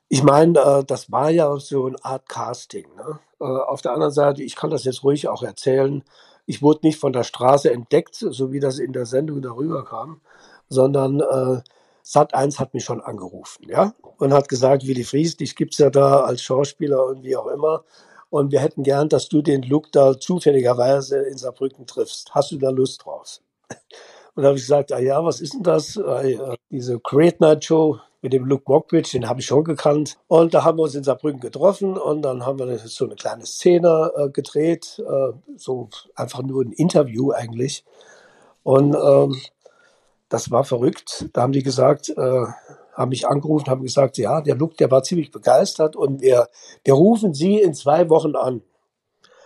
ich 0.08 0.24
meine, 0.24 0.58
äh, 0.58 0.84
das 0.86 1.12
war 1.12 1.30
ja 1.30 1.58
so 1.58 1.88
eine 1.88 1.98
Art 2.06 2.30
Casting. 2.30 2.88
Ne? 2.96 3.20
Auf 3.40 3.82
der 3.82 3.92
anderen 3.92 4.13
Seite, 4.13 4.44
ich 4.44 4.56
kann 4.56 4.70
das 4.70 4.86
jetzt 4.86 5.04
ruhig 5.04 5.28
auch 5.28 5.44
erzählen, 5.44 6.04
ich 6.51 6.62
wurde 6.62 6.81
nicht 6.84 7.00
von 7.00 7.13
der 7.13 7.24
Straße 7.24 7.72
entdeckt, 7.72 8.15
so 8.15 8.51
wie 8.51 8.60
das 8.60 8.77
in 8.77 8.91
der 8.91 9.05
Sendung 9.05 9.41
darüber 9.41 9.86
kam, 9.86 10.20
sondern 10.67 11.22
äh, 11.22 11.62
Sat 12.03 12.34
1 12.34 12.60
hat 12.60 12.74
mich 12.74 12.84
schon 12.84 13.00
angerufen, 13.00 13.70
ja, 13.70 13.93
und 14.17 14.34
hat 14.34 14.50
gesagt, 14.50 14.86
Willi 14.86 15.05
Fries, 15.05 15.38
dich 15.38 15.55
gibt's 15.55 15.77
ja 15.77 15.89
da 15.89 16.22
als 16.24 16.41
Schauspieler 16.41 17.05
und 17.05 17.24
wie 17.24 17.38
auch 17.38 17.48
immer. 17.48 17.86
Und 18.29 18.51
wir 18.51 18.60
hätten 18.60 18.84
gern, 18.84 19.08
dass 19.08 19.29
du 19.29 19.41
den 19.41 19.62
Look 19.62 19.93
da 19.93 20.20
zufälligerweise 20.20 21.20
in 21.20 21.38
Saarbrücken 21.38 21.88
triffst. 21.88 22.36
Hast 22.36 22.51
du 22.51 22.58
da 22.58 22.70
Lust 22.70 23.05
drauf? 23.05 23.39
Und 24.36 24.43
da 24.43 24.48
habe 24.48 24.58
ich 24.58 24.63
gesagt, 24.63 24.93
ah 24.93 25.00
ja, 25.00 25.24
was 25.25 25.41
ist 25.41 25.53
denn 25.53 25.63
das? 25.63 25.98
Äh, 25.98 26.38
diese 26.70 27.00
Great 27.00 27.41
Night 27.41 27.65
Show, 27.65 28.00
mit 28.22 28.34
dem 28.34 28.46
Luke 28.46 28.66
Mockridge, 28.68 29.12
den 29.13 29.28
habe 29.28 29.40
ich 29.40 29.48
schon 29.48 29.63
gekannt. 29.63 30.18
Und 30.28 30.54
da 30.54 30.63
haben 30.63 30.78
wir 30.78 30.84
uns 30.84 30.96
in 30.96 31.04
Saarbrücken 31.04 31.40
getroffen 31.40 31.98
und 31.98 32.22
dann 32.22 32.46
haben 32.46 32.60
wir 32.60 32.78
so 32.78 33.06
eine 33.06 33.16
kleine 33.16 33.46
Szene 33.46 34.12
äh, 34.16 34.30
gedreht, 34.30 35.00
äh, 35.00 35.34
so 35.58 35.90
einfach 36.16 36.44
nur 36.44 36.63
ein 36.63 36.72
Interview 36.72 37.32
eigentlich. 37.32 37.84
Und 38.63 38.96
ähm, 38.96 39.42
das 40.30 40.51
war 40.51 40.63
verrückt. 40.63 41.25
Da 41.34 41.42
haben 41.42 41.51
die 41.51 41.63
gesagt, 41.63 42.10
äh, 42.10 42.46
haben 42.94 43.10
mich 43.10 43.28
angerufen, 43.28 43.70
haben 43.70 43.84
gesagt, 43.84 44.18
ja, 44.18 44.42
der 44.42 44.56
Luke, 44.56 44.75
der 44.75 44.92
war 44.92 45.04
ziemlich 45.04 45.32
begeistert 45.32 45.96
und 45.96 46.22
wir, 46.22 46.48
wir 46.84 46.94
rufen 46.94 47.34
Sie 47.34 47.60
in 47.60 47.74
zwei 47.74 48.10
Wochen 48.10 48.36
an. 48.36 48.62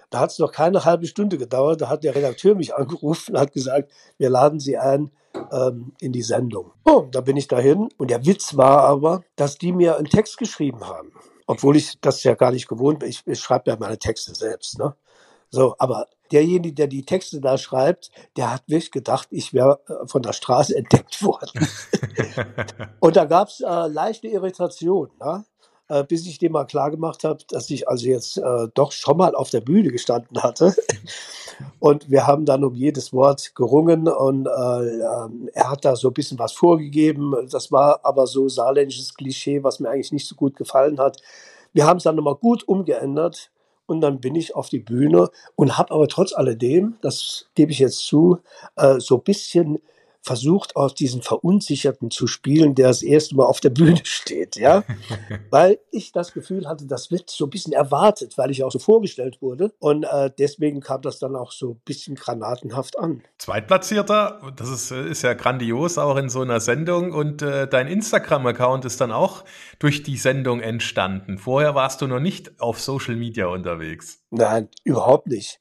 Da 0.10 0.20
hat 0.20 0.32
es 0.32 0.39
noch 0.39 0.51
keine 0.51 0.86
halbe 0.86 1.08
Stunde 1.08 1.38
gedauert. 1.38 1.82
Da 1.82 1.89
hat 1.89 2.03
der 2.03 2.15
Redakteur 2.15 2.55
mich 2.55 2.75
angerufen 2.75 3.36
und 3.36 3.41
hat 3.41 3.53
gesagt, 3.53 3.91
wir 4.17 4.29
laden 4.29 4.60
Sie 4.60 4.77
ein 4.77 5.12
ähm, 5.51 5.94
in 6.00 6.12
die 6.12 6.22
Sendung. 6.22 6.72
Oh, 6.86 7.08
da 7.12 7.22
bin 7.22 7.38
ich 7.38 7.48
dahin. 7.48 7.89
Und 7.98 8.10
der 8.10 8.25
Witz 8.25 8.58
war 8.58 8.82
aber, 8.82 9.24
dass 9.36 9.58
die 9.58 9.72
mir 9.72 9.98
einen 9.98 10.08
Text 10.08 10.38
geschrieben 10.38 10.86
haben. 10.88 11.12
Obwohl 11.48 11.77
ich 11.77 12.00
das 12.01 12.24
ja 12.24 12.34
gar 12.36 12.51
nicht 12.51 12.68
gewohnt 12.68 13.00
bin. 13.00 13.10
Ich, 13.10 13.22
ich 13.25 13.39
schreibe 13.39 13.70
ja 13.70 13.77
meine 13.80 14.00
Texte 14.00 14.34
selbst. 14.34 14.80
Ne? 14.80 14.96
So, 15.50 15.75
aber 15.77 16.08
derjenige, 16.32 16.74
der 16.74 16.88
die 16.88 17.06
Texte 17.06 17.39
da 17.39 17.58
schreibt, 17.58 18.12
der 18.36 18.51
hat 18.51 18.63
wirklich 18.68 18.92
gedacht, 18.92 19.27
ich 19.32 19.54
wäre 19.54 19.80
äh, 19.88 20.08
von 20.08 20.22
der 20.22 20.34
Straße 20.34 20.75
entdeckt 20.77 21.22
worden. 21.24 21.68
und 23.00 23.15
da 23.15 23.25
gab 23.25 23.50
es 23.50 23.62
äh, 23.62 23.88
leichte 23.88 24.27
Irritation. 24.27 25.12
Ne? 25.20 25.46
äh, 25.88 26.04
bis 26.04 26.25
ich 26.25 26.39
dem 26.39 26.54
mal 26.54 26.65
klar 26.65 26.92
gemacht 26.92 27.24
habe, 27.24 27.44
dass 27.50 27.70
ich 27.70 27.88
also 27.88 28.08
jetzt 28.08 28.38
äh, 28.38 28.68
doch 28.74 28.92
schon 28.92 29.18
mal 29.18 29.36
auf 29.36 29.50
der 29.50 29.62
Bühne 29.62 29.89
gestanden 29.89 30.42
hatte. 30.42 30.75
Und 31.79 32.09
wir 32.09 32.27
haben 32.27 32.45
dann 32.45 32.63
um 32.63 32.74
jedes 32.74 33.13
Wort 33.13 33.53
gerungen 33.55 34.07
und 34.07 34.47
äh, 34.47 34.50
äh, 34.50 35.29
er 35.53 35.69
hat 35.69 35.85
da 35.85 35.95
so 35.95 36.09
ein 36.09 36.13
bisschen 36.13 36.39
was 36.39 36.53
vorgegeben. 36.53 37.33
Das 37.50 37.71
war 37.71 38.00
aber 38.03 38.27
so 38.27 38.47
saarländisches 38.47 39.13
Klischee, 39.13 39.63
was 39.63 39.79
mir 39.79 39.89
eigentlich 39.89 40.12
nicht 40.12 40.27
so 40.27 40.35
gut 40.35 40.55
gefallen 40.55 41.00
hat. 41.00 41.21
Wir 41.74 41.85
haben 41.85 41.97
es 41.97 42.03
dann 42.03 42.15
nochmal 42.15 42.35
gut 42.35 42.67
umgeändert 42.67 43.51
und 43.85 44.01
dann 44.01 44.19
bin 44.19 44.35
ich 44.35 44.55
auf 44.55 44.69
die 44.69 44.79
Bühne 44.79 45.29
und 45.55 45.77
habe 45.77 45.93
aber 45.93 46.07
trotz 46.07 46.33
alledem, 46.33 46.95
das 47.01 47.47
gebe 47.55 47.71
ich 47.71 47.79
jetzt 47.79 48.00
zu, 48.00 48.39
äh, 48.75 49.00
so 49.00 49.17
ein 49.17 49.24
bisschen 49.24 49.79
versucht, 50.25 50.75
aus 50.75 50.96
diesen 50.96 51.22
Verunsicherten 51.22 52.10
zu 52.10 52.25
spielen, 52.25 52.74
der 52.74 52.88
das 52.88 53.03
erste 53.03 53.36
Mal 53.36 53.46
auf 53.46 53.60
der 53.60 53.70
Bühne 53.70 54.01
steht, 54.03 54.55
ja. 54.55 54.84
weil 55.51 55.79
ich 55.91 56.12
das 56.12 56.34
Gefühl 56.34 56.67
hatte, 56.67 56.88
das 56.88 57.12
wird 57.12 57.29
so 57.29 57.46
ein 57.46 57.51
bisschen 57.51 57.74
erwartet, 57.74 58.38
weil 58.38 58.50
ich 58.50 58.63
auch 58.63 58.72
so 58.72 58.79
vorgestellt 58.79 59.41
wurde. 59.41 59.72
Und 59.79 60.03
äh, 60.03 60.32
deswegen 60.38 60.82
kam 60.82 61.01
das 61.03 61.20
dann 61.20 61.36
auch 61.36 61.51
so 61.51 61.72
ein 61.72 61.82
bisschen 61.86 62.15
granatenhaft 62.15 62.98
an. 62.98 63.22
Zweitplatzierter, 63.38 64.51
das 64.55 64.70
ist, 64.70 64.91
ist 64.91 65.22
ja 65.22 65.34
grandios, 65.34 65.98
auch 66.00 66.17
in 66.17 66.29
so 66.29 66.41
einer 66.41 66.60
Sendung. 66.60 67.12
Und 67.12 67.44
äh, 67.44 67.67
dein 67.67 67.88
Instagram-Account 67.88 68.86
ist 68.86 69.00
dann 69.00 69.12
auch 69.12 69.46
durch 69.77 70.01
die 70.01 70.17
Sendung 70.17 70.60
entstanden. 70.60 71.38
Vorher 71.38 71.75
warst 71.75 72.01
du 72.01 72.08
noch 72.08 72.20
nicht 72.20 72.60
auf 72.60 72.82
Social 72.82 73.15
Media 73.15 73.46
unterwegs. 73.46 74.24
Nein, 74.32 74.70
überhaupt 74.84 75.27
nicht. 75.27 75.60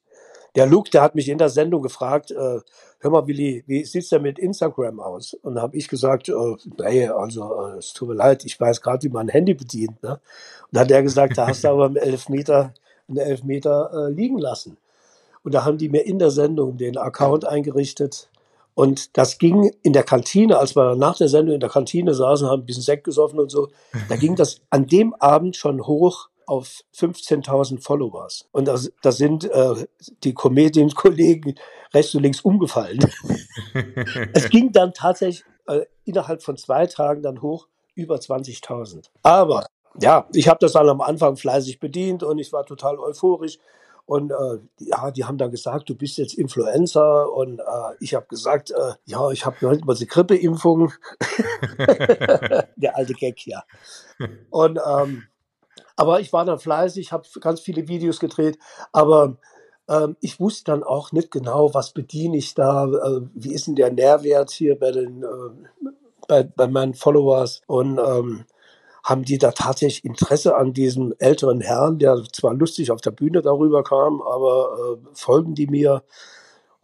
Der 0.54 0.66
Luke, 0.66 0.90
der 0.90 1.02
hat 1.02 1.14
mich 1.14 1.28
in 1.28 1.38
der 1.38 1.49
Sendung 1.49 1.82
gefragt, 1.82 2.30
äh, 2.30 2.61
hör 3.00 3.11
mal, 3.11 3.26
Willi, 3.26 3.64
wie 3.66 3.84
sieht's 3.84 4.11
denn 4.11 4.23
mit 4.23 4.38
Instagram 4.38 5.00
aus? 5.00 5.34
Und 5.42 5.56
da 5.56 5.62
habe 5.62 5.76
ich 5.76 5.88
gesagt, 5.88 6.28
äh, 6.28 6.56
nee, 6.78 7.08
also 7.08 7.66
äh, 7.66 7.78
es 7.78 7.92
tut 7.92 8.08
mir 8.08 8.14
leid, 8.14 8.44
ich 8.44 8.58
weiß 8.58 8.80
gerade, 8.80 9.02
wie 9.02 9.08
man 9.08 9.26
ein 9.26 9.32
Handy 9.32 9.54
bedient. 9.54 10.00
Ne? 10.02 10.12
Und 10.12 10.68
da 10.70 10.80
hat 10.80 10.90
er 10.90 11.02
gesagt, 11.02 11.37
da 11.37 11.49
hast 11.49 11.64
du 11.64 11.68
aber 11.70 11.87
einen 11.87 11.96
Elfmeter, 11.96 12.73
einen 13.08 13.18
Elfmeter 13.18 13.90
äh, 13.92 14.12
liegen 14.12 14.38
lassen. 14.38 14.76
Und 15.42 15.54
da 15.54 15.64
haben 15.64 15.76
die 15.76 15.88
mir 15.88 16.06
in 16.06 16.18
der 16.18 16.30
Sendung 16.30 16.76
den 16.76 16.96
Account 16.96 17.44
eingerichtet. 17.44 18.30
Und 18.75 19.16
das 19.16 19.38
ging 19.38 19.73
in 19.82 19.92
der 19.92 20.02
Kantine, 20.02 20.58
als 20.58 20.75
wir 20.75 20.96
nach 20.96 21.16
der 21.16 21.28
Sendung 21.28 21.54
in 21.54 21.61
der 21.61 21.68
Kantine 21.68 22.14
saßen, 22.14 22.49
haben 22.49 22.62
ein 22.62 22.66
bisschen 22.66 22.82
Sekt 22.82 23.04
gesoffen 23.04 23.38
und 23.38 23.50
so, 23.50 23.68
da 24.08 24.16
ging 24.16 24.34
das 24.34 24.61
an 24.70 24.87
dem 24.87 25.14
Abend 25.14 25.56
schon 25.56 25.87
hoch 25.87 26.28
auf 26.46 26.80
15.000 26.96 27.82
Followers. 27.82 28.48
Und 28.52 28.66
da 28.66 28.78
das 29.02 29.16
sind 29.16 29.44
äh, 29.44 29.86
die 30.22 30.34
Comedian-Kollegen 30.34 31.54
rechts 31.92 32.14
und 32.14 32.22
links 32.22 32.40
umgefallen. 32.40 32.98
es 34.32 34.48
ging 34.48 34.72
dann 34.72 34.92
tatsächlich 34.92 35.44
äh, 35.66 35.86
innerhalb 36.04 36.42
von 36.42 36.56
zwei 36.56 36.86
Tagen 36.86 37.22
dann 37.22 37.42
hoch 37.42 37.68
über 37.94 38.16
20.000. 38.16 39.06
Aber 39.22 39.66
ja, 40.00 40.28
ich 40.32 40.48
habe 40.48 40.58
das 40.60 40.72
dann 40.72 40.88
am 40.88 41.00
Anfang 41.00 41.36
fleißig 41.36 41.78
bedient 41.78 42.22
und 42.22 42.38
ich 42.38 42.52
war 42.52 42.64
total 42.66 42.98
euphorisch. 42.98 43.58
Und 44.06 44.32
äh, 44.32 44.58
ja, 44.80 45.10
die 45.10 45.24
haben 45.24 45.38
dann 45.38 45.50
gesagt, 45.50 45.88
du 45.88 45.94
bist 45.94 46.18
jetzt 46.18 46.34
Influencer. 46.34 47.32
Und 47.32 47.60
äh, 47.60 47.94
ich 48.00 48.14
habe 48.14 48.26
gesagt, 48.26 48.70
äh, 48.70 48.92
ja, 49.06 49.30
ich 49.30 49.46
habe 49.46 49.56
heute 49.62 49.84
mal 49.84 49.94
die 49.94 50.06
Grippeimpfung. 50.06 50.92
Der 52.76 52.96
alte 52.96 53.14
Gag, 53.14 53.46
ja. 53.46 53.64
Und 54.50 54.78
ähm, 54.86 55.24
aber 55.96 56.20
ich 56.20 56.32
war 56.32 56.44
dann 56.44 56.58
fleißig, 56.58 57.12
habe 57.12 57.26
ganz 57.40 57.60
viele 57.60 57.88
Videos 57.88 58.20
gedreht, 58.20 58.58
aber 58.92 59.36
ähm, 59.88 60.16
ich 60.20 60.40
wusste 60.40 60.64
dann 60.72 60.82
auch 60.82 61.12
nicht 61.12 61.30
genau, 61.30 61.74
was 61.74 61.92
bediene 61.92 62.37
ich 62.37 62.54
da, 62.54 62.87
äh, 62.87 63.20
wie 63.35 63.52
ist 63.52 63.66
denn 63.66 63.76
der 63.76 63.92
Nährwert 63.92 64.50
hier 64.50 64.78
bei 64.78 64.90
den 64.90 65.22
äh, 65.22 65.88
bei, 66.26 66.42
bei 66.42 66.66
meinen 66.66 66.94
Followers 66.94 67.62
und 67.66 67.98
ähm, 67.98 68.44
haben 69.04 69.22
die 69.24 69.37
da 69.37 69.52
tatsächlich 69.52 70.04
Interesse 70.04 70.57
an 70.57 70.72
diesem 70.72 71.14
älteren 71.18 71.61
Herrn, 71.61 71.98
der 71.98 72.22
zwar 72.33 72.54
lustig 72.54 72.90
auf 72.90 73.02
der 73.02 73.11
Bühne 73.11 73.42
darüber 73.42 73.85
kam, 73.85 74.22
aber 74.22 74.98
äh, 75.02 75.07
folgen 75.12 75.54
die 75.54 75.66
mir? 75.66 76.02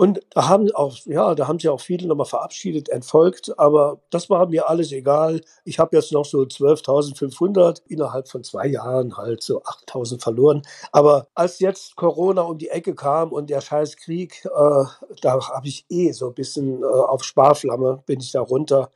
Und 0.00 0.22
da 0.30 0.48
haben 0.48 0.70
auch, 0.70 0.96
ja, 1.04 1.34
da 1.34 1.46
haben 1.46 1.58
sich 1.58 1.68
auch 1.68 1.82
viele 1.82 2.08
nochmal 2.08 2.24
verabschiedet, 2.24 2.88
entfolgt, 2.88 3.58
aber 3.58 4.00
das 4.08 4.30
war 4.30 4.46
mir 4.46 4.70
alles 4.70 4.92
egal. 4.92 5.42
Ich 5.66 5.78
habe 5.78 5.94
jetzt 5.94 6.10
noch 6.10 6.24
so 6.24 6.38
12.500 6.38 7.82
innerhalb 7.86 8.26
von 8.26 8.42
zwei 8.42 8.66
Jahren 8.66 9.18
halt 9.18 9.42
so 9.42 9.62
8.000 9.62 10.22
verloren. 10.22 10.62
Aber 10.90 11.26
als 11.34 11.58
jetzt 11.58 11.96
Corona 11.96 12.40
um 12.40 12.56
die 12.56 12.70
Ecke 12.70 12.94
kam 12.94 13.30
und 13.30 13.50
der 13.50 13.60
scheiß 13.60 13.98
Krieg, 13.98 14.42
äh, 14.46 14.84
da 15.20 15.48
habe 15.50 15.68
ich 15.68 15.84
eh 15.90 16.12
so 16.12 16.28
ein 16.28 16.34
bisschen 16.34 16.82
äh, 16.82 16.86
auf 16.86 17.22
Sparflamme 17.22 18.02
bin 18.06 18.20
ich 18.20 18.32
da 18.32 18.40
runter, 18.40 18.88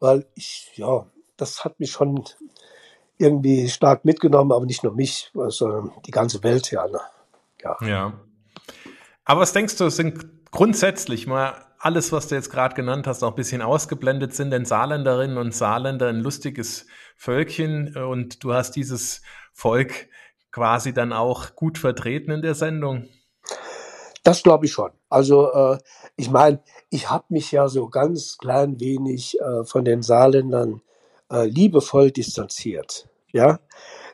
weil 0.00 0.26
ich, 0.34 0.70
ja, 0.74 1.06
das 1.38 1.64
hat 1.64 1.80
mich 1.80 1.92
schon 1.92 2.24
irgendwie 3.16 3.70
stark 3.70 4.04
mitgenommen, 4.04 4.52
aber 4.52 4.66
nicht 4.66 4.84
nur 4.84 4.92
mich, 4.92 5.32
sondern 5.32 5.92
die 6.04 6.10
ganze 6.10 6.42
Welt, 6.42 6.70
ja. 6.70 6.86
Ne? 6.88 7.00
Ja. 7.62 7.76
ja. 7.80 8.12
Aber 9.24 9.40
was 9.40 9.54
denkst 9.54 9.78
du, 9.78 9.88
sind 9.88 10.41
grundsätzlich 10.52 11.26
mal 11.26 11.54
alles, 11.78 12.12
was 12.12 12.28
du 12.28 12.36
jetzt 12.36 12.50
gerade 12.50 12.76
genannt 12.76 13.08
hast, 13.08 13.24
auch 13.24 13.30
ein 13.30 13.34
bisschen 13.34 13.60
ausgeblendet 13.60 14.34
sind, 14.34 14.52
denn 14.52 14.64
Saarländerinnen 14.64 15.36
und 15.36 15.52
Saarländer 15.52 16.08
ein 16.08 16.20
lustiges 16.20 16.86
Völkchen 17.16 17.96
und 17.96 18.44
du 18.44 18.54
hast 18.54 18.76
dieses 18.76 19.22
Volk 19.52 20.08
quasi 20.52 20.94
dann 20.94 21.12
auch 21.12 21.56
gut 21.56 21.78
vertreten 21.78 22.30
in 22.30 22.42
der 22.42 22.54
Sendung. 22.54 23.08
Das 24.22 24.44
glaube 24.44 24.66
ich 24.66 24.72
schon. 24.72 24.90
Also 25.08 25.52
äh, 25.52 25.78
ich 26.14 26.30
meine, 26.30 26.62
ich 26.90 27.10
habe 27.10 27.24
mich 27.30 27.50
ja 27.50 27.66
so 27.68 27.88
ganz 27.88 28.38
klein 28.38 28.78
wenig 28.78 29.40
äh, 29.40 29.64
von 29.64 29.84
den 29.84 30.02
Saarländern 30.02 30.82
äh, 31.30 31.46
liebevoll 31.46 32.12
distanziert. 32.12 33.08
Ja, 33.32 33.58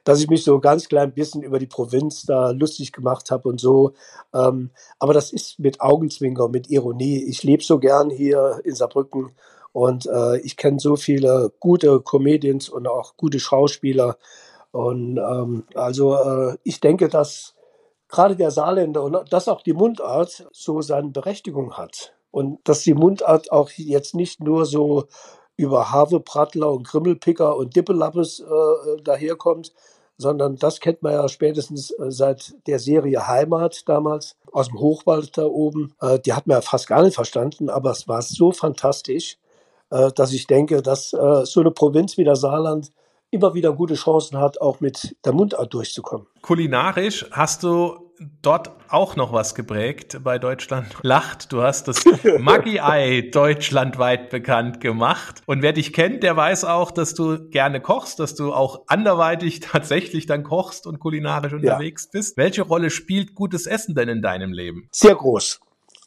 dass 0.08 0.22
ich 0.22 0.30
mich 0.30 0.42
so 0.42 0.58
ganz 0.58 0.88
klein 0.88 1.12
bisschen 1.12 1.42
über 1.42 1.58
die 1.58 1.66
Provinz 1.66 2.22
da 2.22 2.52
lustig 2.52 2.92
gemacht 2.92 3.30
habe 3.30 3.46
und 3.46 3.60
so. 3.60 3.92
Ähm, 4.32 4.70
aber 4.98 5.12
das 5.12 5.34
ist 5.34 5.58
mit 5.58 5.82
Augenzwinker, 5.82 6.48
mit 6.48 6.70
Ironie. 6.70 7.22
Ich 7.24 7.42
lebe 7.42 7.62
so 7.62 7.78
gern 7.78 8.08
hier 8.08 8.58
in 8.64 8.74
Saarbrücken 8.74 9.32
und 9.72 10.06
äh, 10.06 10.38
ich 10.38 10.56
kenne 10.56 10.80
so 10.80 10.96
viele 10.96 11.52
gute 11.60 12.00
Comedians 12.00 12.70
und 12.70 12.88
auch 12.88 13.18
gute 13.18 13.38
Schauspieler. 13.38 14.16
Und 14.70 15.18
ähm, 15.18 15.64
also 15.74 16.14
äh, 16.14 16.56
ich 16.62 16.80
denke, 16.80 17.08
dass 17.08 17.54
gerade 18.08 18.34
der 18.34 18.50
Saarländer 18.50 19.02
und 19.02 19.30
dass 19.30 19.46
auch 19.46 19.60
die 19.60 19.74
Mundart 19.74 20.48
so 20.52 20.80
seine 20.80 21.10
Berechtigung 21.10 21.74
hat. 21.74 22.14
Und 22.30 22.66
dass 22.66 22.80
die 22.80 22.94
Mundart 22.94 23.52
auch 23.52 23.68
jetzt 23.76 24.14
nicht 24.14 24.40
nur 24.40 24.64
so 24.64 25.04
über 25.58 25.92
Haveprattler 25.92 26.72
und 26.72 26.86
Grimmelpicker 26.86 27.54
und 27.54 27.76
Dippelappes 27.76 28.40
äh, 28.40 29.02
daherkommt, 29.02 29.74
sondern 30.18 30.56
das 30.56 30.80
kennt 30.80 31.02
man 31.02 31.12
ja 31.12 31.28
spätestens 31.28 31.92
äh, 31.92 32.10
seit 32.10 32.54
der 32.66 32.80
Serie 32.80 33.26
Heimat 33.26 33.88
damals 33.88 34.36
aus 34.52 34.68
dem 34.68 34.78
Hochwald 34.80 35.38
da 35.38 35.44
oben. 35.44 35.94
Äh, 36.00 36.18
die 36.18 36.34
hat 36.34 36.46
man 36.46 36.56
ja 36.56 36.60
fast 36.60 36.88
gar 36.88 37.02
nicht 37.02 37.14
verstanden, 37.14 37.70
aber 37.70 37.92
es 37.92 38.08
war 38.08 38.20
so 38.20 38.50
fantastisch, 38.52 39.38
äh, 39.90 40.10
dass 40.12 40.32
ich 40.32 40.46
denke, 40.46 40.82
dass 40.82 41.10
so 41.10 41.60
eine 41.60 41.70
Provinz 41.70 42.18
wie 42.18 42.24
der 42.24 42.36
Saarland 42.36 42.92
immer 43.30 43.54
wieder 43.54 43.72
gute 43.72 43.94
Chancen 43.94 44.38
hat, 44.38 44.60
auch 44.60 44.80
mit 44.80 45.16
der 45.24 45.32
Mundart 45.32 45.72
durchzukommen. 45.72 46.26
Kulinarisch 46.42 47.26
hast 47.30 47.62
du 47.62 48.07
dort 48.42 48.70
auch 48.88 49.16
noch 49.16 49.32
was 49.32 49.54
geprägt 49.54 50.20
bei 50.22 50.38
Deutschland 50.38 50.88
lacht. 51.02 51.52
Du 51.52 51.62
hast 51.62 51.88
das 51.88 52.04
Maggi-Ei 52.38 53.28
deutschlandweit 53.32 54.30
bekannt 54.30 54.80
gemacht. 54.80 55.42
Und 55.46 55.62
wer 55.62 55.72
dich 55.72 55.92
kennt, 55.92 56.22
der 56.22 56.36
weiß 56.36 56.64
auch, 56.64 56.90
dass 56.90 57.14
du 57.14 57.48
gerne 57.50 57.80
kochst, 57.80 58.18
dass 58.18 58.34
du 58.34 58.52
auch 58.52 58.84
anderweitig 58.86 59.60
tatsächlich 59.60 60.26
dann 60.26 60.42
kochst 60.42 60.86
und 60.86 60.98
kulinarisch 60.98 61.52
unterwegs 61.52 62.04
ja. 62.04 62.10
bist. 62.18 62.36
Welche 62.36 62.62
Rolle 62.62 62.90
spielt 62.90 63.34
gutes 63.34 63.66
Essen 63.66 63.94
denn 63.94 64.08
in 64.08 64.22
deinem 64.22 64.52
Leben? 64.52 64.88
Sehr 64.92 65.14
groß. 65.14 65.60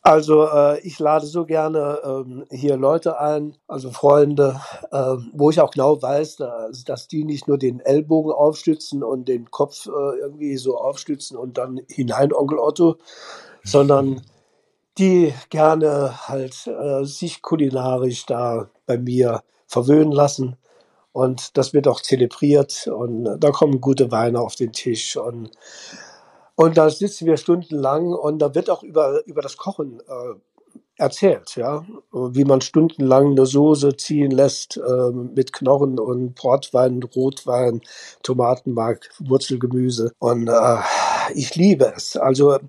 Also 0.04 0.48
äh, 0.48 0.80
ich 0.80 0.98
lade 0.98 1.28
so 1.28 1.46
gerne 1.46 2.00
ähm, 2.04 2.46
hier 2.50 2.76
Leute 2.76 3.20
ein, 3.20 3.56
also 3.68 3.92
Freunde, 3.92 4.60
äh, 4.92 5.16
wo 5.32 5.52
ich 5.52 5.62
auch 5.62 5.70
genau 5.70 6.02
weiß, 6.02 6.38
dass, 6.38 6.84
dass 6.84 7.08
die 7.08 7.24
nicht 7.24 7.48
nur 7.48 7.60
den 7.60 7.80
Ellbogen 7.80 8.32
aufstützen 8.32 9.04
und 9.04 9.28
den 9.28 9.52
Kopf 9.52 9.86
äh, 9.86 10.20
irgendwie 10.20 10.58
so 10.58 10.78
aufstützen 10.78 11.38
und 11.38 11.60
dann 11.60 11.82
hinein 11.88 12.34
Onkel 12.34 12.58
Otto, 12.58 12.96
sondern 13.64 14.22
die 14.98 15.34
gerne 15.50 16.28
halt 16.28 16.66
äh, 16.66 17.04
sich 17.06 17.44
kulinarisch 17.44 18.26
da 18.26 18.70
bei 18.88 18.98
mir 18.98 19.44
verwöhnen 19.68 20.12
lassen. 20.12 20.58
Und 21.14 21.58
das 21.58 21.74
wird 21.74 21.88
auch 21.88 22.02
zelebriert 22.02 22.88
und 22.88 23.38
da 23.38 23.52
kommen 23.52 23.82
gute 23.82 24.12
Weine 24.12 24.40
auf 24.40 24.56
den 24.56 24.72
Tisch 24.72 25.18
und 25.18 25.52
Und 26.62 26.78
da 26.78 26.92
sitzen 26.92 27.26
wir 27.26 27.38
stundenlang 27.38 28.14
und 28.14 28.38
da 28.38 28.54
wird 28.54 28.70
auch 28.70 28.84
über, 28.84 29.26
über 29.26 29.42
das 29.42 29.58
Kochen 29.58 30.00
äh, 30.00 30.36
erzählt, 30.96 31.56
ja, 31.56 31.84
wie 32.12 32.46
man 32.46 32.62
stundenlang 32.62 33.32
eine 33.32 33.48
Soße 33.48 33.98
ziehen 33.98 34.30
lässt 34.30 34.78
äh, 34.78 35.10
mit 35.12 35.54
Knochen 35.54 36.00
und 36.00 36.36
Portwein, 36.36 37.02
Rotwein, 37.02 37.82
Tomatenmark, 38.22 39.10
Wurzelgemüse. 39.18 40.12
Und 40.20 40.50
äh, 40.50 40.78
ich 41.34 41.56
liebe 41.56 41.92
es. 41.96 42.16
Also 42.16 42.60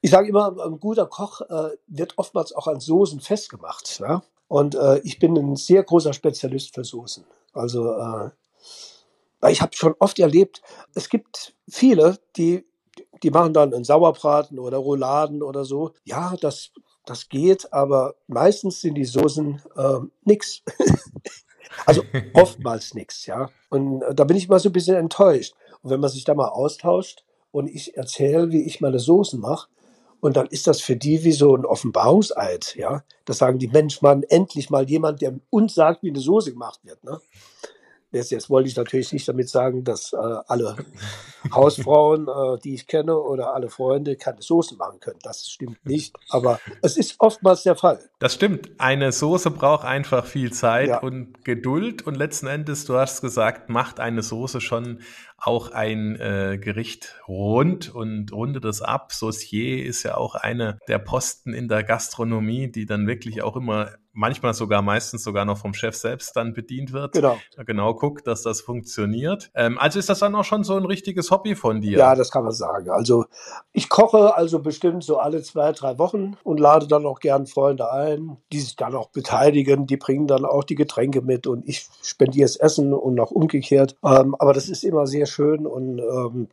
ich 0.00 0.10
sage 0.10 0.28
immer, 0.28 0.56
ein 0.64 0.80
guter 0.80 1.04
Koch 1.04 1.42
äh, 1.42 1.76
wird 1.86 2.14
oftmals 2.16 2.54
auch 2.54 2.66
an 2.66 2.80
Soßen 2.80 3.20
festgemacht. 3.20 4.00
Ja? 4.00 4.22
Und 4.46 4.74
äh, 4.74 5.00
ich 5.00 5.18
bin 5.18 5.36
ein 5.36 5.56
sehr 5.56 5.82
großer 5.82 6.14
Spezialist 6.14 6.74
für 6.74 6.84
Soßen. 6.84 7.26
Also 7.52 7.92
äh, 7.92 8.30
ich 9.50 9.60
habe 9.60 9.76
schon 9.76 9.94
oft 9.98 10.18
erlebt, 10.18 10.62
es 10.94 11.10
gibt 11.10 11.54
viele, 11.68 12.18
die 12.36 12.67
die 13.22 13.30
machen 13.30 13.52
dann 13.52 13.74
einen 13.74 13.84
Sauerbraten 13.84 14.58
oder 14.58 14.78
Rouladen 14.78 15.42
oder 15.42 15.64
so. 15.64 15.92
Ja, 16.04 16.34
das 16.40 16.72
das 17.08 17.28
geht, 17.28 17.72
aber 17.72 18.16
meistens 18.26 18.82
sind 18.82 18.94
die 18.94 19.04
Soßen 19.04 19.62
äh, 19.76 19.98
nix. 20.24 20.62
also 21.86 22.02
oftmals 22.34 22.94
nix, 22.94 23.26
ja. 23.26 23.48
Und 23.70 24.02
äh, 24.02 24.14
da 24.14 24.24
bin 24.24 24.36
ich 24.36 24.48
mal 24.48 24.58
so 24.58 24.68
ein 24.68 24.72
bisschen 24.72 24.96
enttäuscht. 24.96 25.54
Und 25.82 25.90
wenn 25.90 26.00
man 26.00 26.10
sich 26.10 26.24
da 26.24 26.34
mal 26.34 26.48
austauscht 26.48 27.24
und 27.50 27.68
ich 27.68 27.96
erzähle, 27.96 28.50
wie 28.50 28.62
ich 28.62 28.80
meine 28.80 28.98
Soßen 28.98 29.40
mache, 29.40 29.68
und 30.20 30.36
dann 30.36 30.48
ist 30.48 30.66
das 30.66 30.80
für 30.80 30.96
die 30.96 31.22
wie 31.22 31.32
so 31.32 31.54
ein 31.56 31.64
Offenbarungseid, 31.64 32.74
ja. 32.76 33.04
Das 33.24 33.38
sagen 33.38 33.58
die 33.58 33.68
Mensch, 33.68 34.02
Mann, 34.02 34.24
endlich 34.24 34.68
mal 34.68 34.88
jemand, 34.88 35.22
der 35.22 35.38
uns 35.48 35.74
sagt, 35.74 36.02
wie 36.02 36.10
eine 36.10 36.20
Soße 36.20 36.52
gemacht 36.52 36.80
wird, 36.82 37.02
ne? 37.04 37.20
Jetzt, 38.10 38.30
jetzt 38.30 38.48
wollte 38.48 38.68
ich 38.70 38.76
natürlich 38.76 39.12
nicht 39.12 39.28
damit 39.28 39.50
sagen, 39.50 39.84
dass 39.84 40.14
äh, 40.14 40.16
alle 40.16 40.76
Hausfrauen, 41.52 42.26
äh, 42.26 42.58
die 42.64 42.74
ich 42.74 42.86
kenne, 42.86 43.18
oder 43.18 43.54
alle 43.54 43.68
Freunde 43.68 44.16
keine 44.16 44.40
Soßen 44.40 44.78
machen 44.78 44.98
können. 45.00 45.18
Das 45.22 45.46
stimmt 45.46 45.84
nicht. 45.84 46.16
Aber 46.30 46.58
es 46.80 46.96
ist 46.96 47.16
oftmals 47.18 47.64
der 47.64 47.76
Fall. 47.76 48.00
Das 48.18 48.34
stimmt. 48.34 48.70
Eine 48.78 49.12
Soße 49.12 49.50
braucht 49.50 49.84
einfach 49.84 50.24
viel 50.24 50.52
Zeit 50.52 50.88
ja. 50.88 50.98
und 51.00 51.44
Geduld. 51.44 52.06
Und 52.06 52.14
letzten 52.14 52.46
Endes, 52.46 52.86
du 52.86 52.96
hast 52.96 53.20
gesagt, 53.20 53.68
macht 53.68 54.00
eine 54.00 54.22
Soße 54.22 54.62
schon 54.62 55.00
auch 55.38 55.70
ein 55.70 56.16
äh, 56.16 56.58
Gericht 56.60 57.16
rund 57.28 57.94
und 57.94 58.32
rundet 58.32 58.64
es 58.64 58.82
ab. 58.82 59.12
Saucier 59.12 59.84
ist 59.84 60.02
ja 60.02 60.16
auch 60.16 60.34
eine 60.34 60.78
der 60.88 60.98
Posten 60.98 61.54
in 61.54 61.68
der 61.68 61.84
Gastronomie, 61.84 62.70
die 62.70 62.86
dann 62.86 63.06
wirklich 63.06 63.42
auch 63.42 63.56
immer 63.56 63.90
manchmal 64.18 64.52
sogar 64.52 64.82
meistens 64.82 65.22
sogar 65.22 65.44
noch 65.44 65.58
vom 65.58 65.74
Chef 65.74 65.94
selbst 65.94 66.34
dann 66.34 66.52
bedient 66.52 66.92
wird. 66.92 67.12
Genau. 67.12 67.38
Genau 67.64 67.94
guckt, 67.94 68.26
dass 68.26 68.42
das 68.42 68.60
funktioniert. 68.60 69.50
Ähm, 69.54 69.78
also 69.78 70.00
ist 70.00 70.08
das 70.08 70.18
dann 70.18 70.34
auch 70.34 70.44
schon 70.44 70.64
so 70.64 70.74
ein 70.74 70.84
richtiges 70.84 71.30
Hobby 71.30 71.54
von 71.54 71.80
dir? 71.80 71.98
Ja, 71.98 72.14
das 72.16 72.32
kann 72.32 72.42
man 72.42 72.52
sagen. 72.52 72.90
Also 72.90 73.26
ich 73.72 73.88
koche 73.88 74.34
also 74.34 74.58
bestimmt 74.58 75.04
so 75.04 75.18
alle 75.18 75.40
zwei, 75.42 75.70
drei 75.70 75.98
Wochen 75.98 76.36
und 76.42 76.58
lade 76.58 76.88
dann 76.88 77.06
auch 77.06 77.20
gern 77.20 77.46
Freunde 77.46 77.92
ein, 77.92 78.38
die 78.52 78.58
sich 78.58 78.74
dann 78.74 78.96
auch 78.96 79.10
beteiligen. 79.10 79.86
Die 79.86 79.96
bringen 79.96 80.26
dann 80.26 80.44
auch 80.44 80.64
die 80.64 80.74
Getränke 80.74 81.22
mit 81.22 81.46
und 81.46 81.68
ich 81.68 81.86
spendiere 82.02 82.46
das 82.46 82.56
Essen 82.56 82.92
und 82.92 83.20
auch 83.20 83.30
umgekehrt. 83.30 83.94
Ähm, 84.04 84.34
aber 84.40 84.52
das 84.52 84.68
ist 84.68 84.82
immer 84.82 85.06
sehr 85.06 85.26
schön 85.28 85.66
und 85.66 85.98
ähm, 85.98 86.48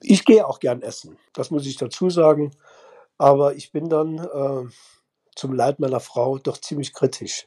ich 0.00 0.24
gehe 0.24 0.46
auch 0.46 0.60
gern 0.60 0.82
essen. 0.82 1.16
Das 1.32 1.50
muss 1.50 1.66
ich 1.66 1.76
dazu 1.76 2.10
sagen. 2.10 2.50
Aber 3.16 3.54
ich 3.54 3.72
bin 3.72 3.88
dann 3.88 4.18
äh, 4.18 4.70
zum 5.34 5.52
Leid 5.52 5.80
meiner 5.80 6.00
Frau 6.00 6.38
doch 6.38 6.58
ziemlich 6.58 6.92
kritisch. 6.92 7.46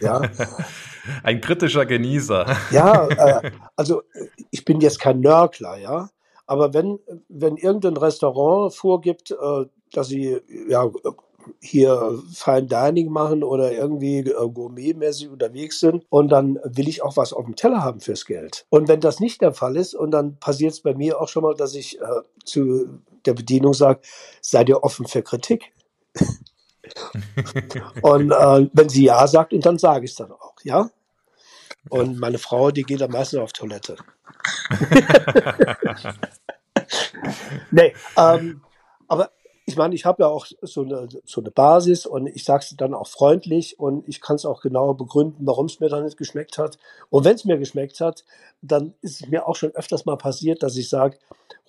Ja. 0.00 0.22
Ein 1.22 1.40
kritischer 1.40 1.86
Genießer. 1.86 2.46
Ja, 2.70 3.08
äh, 3.08 3.50
also 3.76 4.02
ich 4.50 4.64
bin 4.64 4.80
jetzt 4.80 5.00
kein 5.00 5.20
Nörgler, 5.20 5.76
ja. 5.76 6.10
Aber 6.46 6.74
wenn, 6.74 6.98
wenn 7.28 7.56
irgendein 7.56 7.96
Restaurant 7.96 8.74
vorgibt, 8.74 9.30
äh, 9.30 9.64
dass 9.92 10.08
sie 10.08 10.40
ja 10.68 10.90
hier 11.60 12.22
Fine 12.32 12.64
Dining 12.66 13.10
machen 13.10 13.42
oder 13.42 13.72
irgendwie 13.72 14.18
äh, 14.18 14.48
gourmetmäßig 14.48 15.28
unterwegs 15.28 15.80
sind 15.80 16.04
und 16.08 16.28
dann 16.28 16.58
will 16.64 16.88
ich 16.88 17.02
auch 17.02 17.16
was 17.16 17.32
auf 17.32 17.44
dem 17.44 17.56
Teller 17.56 17.82
haben 17.82 18.00
fürs 18.00 18.24
Geld. 18.24 18.66
Und 18.70 18.88
wenn 18.88 19.00
das 19.00 19.20
nicht 19.20 19.40
der 19.40 19.52
Fall 19.52 19.76
ist 19.76 19.94
und 19.94 20.10
dann 20.10 20.36
passiert 20.38 20.72
es 20.72 20.80
bei 20.80 20.94
mir 20.94 21.20
auch 21.20 21.28
schon 21.28 21.42
mal, 21.42 21.54
dass 21.54 21.74
ich 21.74 22.00
äh, 22.00 22.04
zu 22.44 23.00
der 23.24 23.34
Bedienung 23.34 23.74
sage, 23.74 24.00
seid 24.40 24.68
ihr 24.68 24.82
offen 24.82 25.06
für 25.06 25.22
Kritik? 25.22 25.72
und 28.02 28.30
äh, 28.30 28.68
wenn 28.72 28.88
sie 28.88 29.04
ja 29.04 29.26
sagt, 29.26 29.52
und 29.52 29.64
dann 29.64 29.78
sage 29.78 30.04
ich 30.04 30.12
es 30.12 30.16
dann 30.16 30.32
auch, 30.32 30.54
ja. 30.62 30.90
Und 31.90 32.18
meine 32.18 32.38
Frau, 32.38 32.70
die 32.70 32.82
geht 32.82 33.02
am 33.02 33.10
meisten 33.10 33.38
auf 33.38 33.52
Toilette. 33.52 33.96
nee, 37.70 37.94
ähm, 38.16 38.62
aber 39.08 39.30
ich 39.66 39.76
meine, 39.76 39.94
ich 39.94 40.04
habe 40.04 40.24
ja 40.24 40.28
auch 40.28 40.46
so 40.60 40.82
eine, 40.82 41.08
so 41.24 41.40
eine 41.40 41.50
Basis 41.50 42.04
und 42.04 42.26
ich 42.26 42.44
sage 42.44 42.64
es 42.64 42.76
dann 42.76 42.92
auch 42.92 43.08
freundlich 43.08 43.78
und 43.80 44.06
ich 44.06 44.20
kann 44.20 44.36
es 44.36 44.44
auch 44.44 44.60
genauer 44.60 44.96
begründen, 44.96 45.46
warum 45.46 45.66
es 45.66 45.80
mir 45.80 45.88
dann 45.88 46.04
nicht 46.04 46.18
geschmeckt 46.18 46.58
hat. 46.58 46.78
Und 47.08 47.24
wenn 47.24 47.34
es 47.34 47.46
mir 47.46 47.56
geschmeckt 47.56 48.00
hat, 48.00 48.24
dann 48.60 48.94
ist 49.00 49.22
es 49.22 49.28
mir 49.28 49.48
auch 49.48 49.56
schon 49.56 49.70
öfters 49.70 50.04
mal 50.04 50.16
passiert, 50.16 50.62
dass 50.62 50.76
ich 50.76 50.90
sage, 50.90 51.18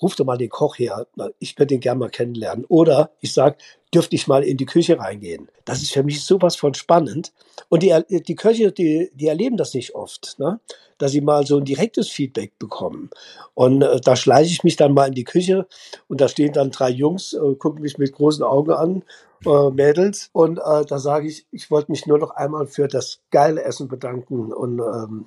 ruf 0.01 0.15
doch 0.15 0.25
mal 0.25 0.37
den 0.37 0.49
Koch 0.49 0.77
her, 0.77 1.07
ich 1.39 1.57
würde 1.57 1.67
den 1.67 1.79
gerne 1.79 1.99
mal 1.99 2.09
kennenlernen. 2.09 2.65
Oder 2.65 3.11
ich 3.21 3.33
sage, 3.33 3.57
dürfte 3.95 4.15
ich 4.15 4.27
mal 4.27 4.43
in 4.43 4.57
die 4.57 4.65
Küche 4.65 4.99
reingehen. 4.99 5.47
Das 5.63 5.81
ist 5.81 5.93
für 5.93 6.03
mich 6.03 6.23
sowas 6.23 6.55
von 6.55 6.73
spannend. 6.73 7.31
Und 7.69 7.81
die, 7.81 7.93
die 8.09 8.35
Köche, 8.35 8.71
die, 8.71 9.09
die 9.13 9.27
erleben 9.27 9.57
das 9.57 9.73
nicht 9.73 9.95
oft, 9.95 10.37
ne? 10.37 10.59
dass 10.97 11.11
sie 11.11 11.21
mal 11.21 11.45
so 11.45 11.57
ein 11.57 11.65
direktes 11.65 12.09
Feedback 12.09 12.57
bekommen. 12.59 13.09
Und 13.53 13.81
äh, 13.81 13.99
da 14.01 14.15
schleiche 14.15 14.51
ich 14.51 14.63
mich 14.63 14.75
dann 14.75 14.93
mal 14.93 15.07
in 15.07 15.13
die 15.13 15.23
Küche 15.23 15.65
und 16.07 16.21
da 16.21 16.27
stehen 16.27 16.53
dann 16.53 16.71
drei 16.71 16.89
Jungs, 16.89 17.33
äh, 17.33 17.55
gucken 17.55 17.81
mich 17.81 17.97
mit 17.97 18.13
großen 18.13 18.43
Augen 18.43 18.71
an, 18.71 19.03
äh, 19.45 19.69
Mädels. 19.71 20.29
Und 20.33 20.59
äh, 20.59 20.85
da 20.85 20.99
sage 20.99 21.27
ich, 21.27 21.45
ich 21.51 21.71
wollte 21.71 21.91
mich 21.91 22.05
nur 22.05 22.17
noch 22.17 22.31
einmal 22.31 22.67
für 22.67 22.87
das 22.87 23.19
geile 23.31 23.63
Essen 23.63 23.87
bedanken. 23.87 24.53
Und 24.53 24.79
ähm, 24.79 25.25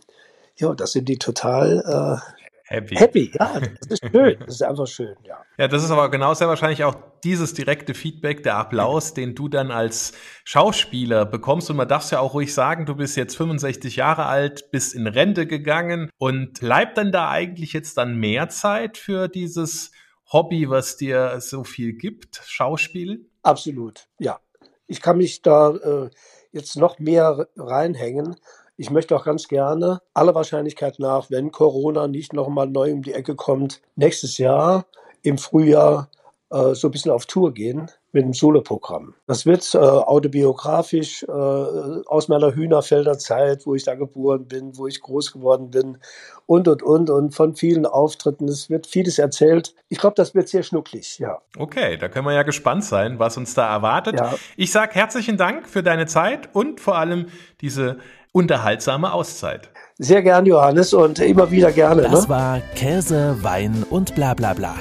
ja, 0.57 0.75
das 0.75 0.93
sind 0.93 1.09
die 1.09 1.19
total 1.19 2.23
äh, 2.23 2.48
happy. 2.69 2.97
Happy, 2.97 3.33
ja, 3.39 3.61
das 3.89 4.01
ist 4.01 4.11
schön. 4.11 4.37
Das 4.41 4.55
ist 4.55 4.63
einfach 4.63 4.87
schön, 4.87 5.17
ja. 5.25 5.43
Ja, 5.59 5.69
das 5.69 5.83
ist 5.83 5.91
aber 5.91 6.11
genau 6.11 6.35
sehr 6.35 6.49
wahrscheinlich 6.49 6.85
auch 6.85 6.95
dieses 7.25 7.55
direkte 7.55 7.95
Feedback, 7.95 8.43
der 8.43 8.57
Applaus, 8.57 9.15
den 9.15 9.35
du 9.35 9.49
dann 9.49 9.71
als 9.71 10.13
Schauspieler 10.45 11.27
bekommst. 11.27 11.71
Und 11.71 11.77
man 11.77 11.89
darf 11.89 12.11
ja 12.11 12.21
auch 12.21 12.35
ruhig 12.35 12.55
sagen, 12.55 12.87
du 12.87 12.95
bist 12.95 13.17
jetzt 13.17 13.37
65 13.37 13.97
Jahre 13.97 14.27
alt, 14.27 14.71
bist 14.71 14.95
in 14.95 15.07
Rente 15.07 15.47
gegangen 15.47 16.11
und 16.19 16.61
bleibt 16.61 16.97
denn 16.97 17.11
da 17.11 17.29
eigentlich 17.31 17.73
jetzt 17.73 17.99
dann 17.99 18.17
mehr 18.17 18.49
Zeit 18.49 18.99
für 18.99 19.29
dieses 19.29 19.91
Hobby, 20.33 20.69
was 20.69 20.97
dir 20.97 21.41
so 21.41 21.65
viel 21.65 21.95
gibt, 21.95 22.43
Schauspiel? 22.45 23.27
Absolut, 23.43 24.09
ja. 24.19 24.41
Ich 24.87 25.01
kann 25.01 25.19
mich 25.19 25.43
da 25.43 25.75
äh, 25.75 26.11
jetzt 26.53 26.77
noch 26.77 26.99
mehr 26.99 27.49
reinhängen. 27.57 28.37
Ich 28.81 28.91
möchte 28.91 29.17
auch 29.17 29.25
ganz 29.25 29.49
gerne, 29.49 30.01
aller 30.15 30.37
Wahrscheinlichkeit 30.37 31.01
nach, 31.01 31.31
wenn 31.31 31.51
Corona 31.51 32.07
nicht 32.07 32.33
nochmal 32.33 32.69
neu 32.69 32.93
um 32.93 33.03
die 33.03 33.13
Ecke 33.13 33.35
kommt, 33.35 33.83
nächstes 33.97 34.39
Jahr 34.39 34.87
im 35.23 35.37
Frühjahr 35.37 36.09
äh, 36.51 36.75
so 36.75 36.87
ein 36.87 36.93
bisschen 36.93 37.11
auf 37.11 37.27
Tour 37.27 37.53
gehen 37.53 37.91
mit 38.13 38.23
einem 38.23 38.33
Soloprogramm. 38.33 39.15
Das 39.27 39.47
wird 39.47 39.75
äh, 39.75 39.79
autobiografisch 39.79 41.25
äh, 41.25 41.33
aus 41.33 42.29
meiner 42.29 42.55
Hühnerfelder 42.55 43.19
Zeit, 43.19 43.67
wo 43.67 43.75
ich 43.75 43.83
da 43.83 43.97
geboren 43.97 44.47
bin, 44.47 44.79
wo 44.79 44.87
ich 44.87 45.01
groß 45.01 45.33
geworden 45.33 45.71
bin 45.71 45.99
und 46.47 46.69
und 46.69 46.83
und 46.85 47.11
und 47.11 47.35
von 47.35 47.57
vielen 47.57 47.85
Auftritten. 47.85 48.47
Es 48.49 48.71
wird 48.71 48.87
vieles 48.87 49.19
erzählt. 49.19 49.75
Ich 49.89 49.99
glaube, 49.99 50.15
das 50.15 50.37
wird 50.37 50.49
sehr 50.49 50.63
schnucklig, 50.63 51.19
ja. 51.19 51.43
Okay, 51.59 51.97
da 51.97 52.09
können 52.09 52.27
wir 52.27 52.33
ja 52.33 52.45
gespannt 52.45 52.85
sein, 52.85 53.19
was 53.19 53.37
uns 53.37 53.55
da 53.55 53.71
erwartet. 53.71 54.19
Ja. 54.19 54.35
Ich 54.57 54.71
sage 54.71 54.95
herzlichen 54.95 55.37
Dank 55.37 55.69
für 55.69 55.83
deine 55.83 56.07
Zeit 56.07 56.49
und 56.55 56.81
vor 56.81 56.97
allem 56.97 57.27
diese 57.61 57.99
unterhaltsame 58.39 59.13
Auszeit. 59.13 59.69
Sehr 59.99 60.23
gern, 60.23 60.47
Johannes, 60.47 60.95
und 60.95 61.19
immer 61.19 61.51
wieder 61.51 61.73
gerne. 61.73 62.03
Das 62.03 62.23
ne? 62.23 62.29
war 62.29 62.61
Käse, 62.77 63.37
Wein 63.43 63.85
und 63.91 64.15
bla 64.15 64.35
bla 64.35 64.55
bla. 64.55 64.77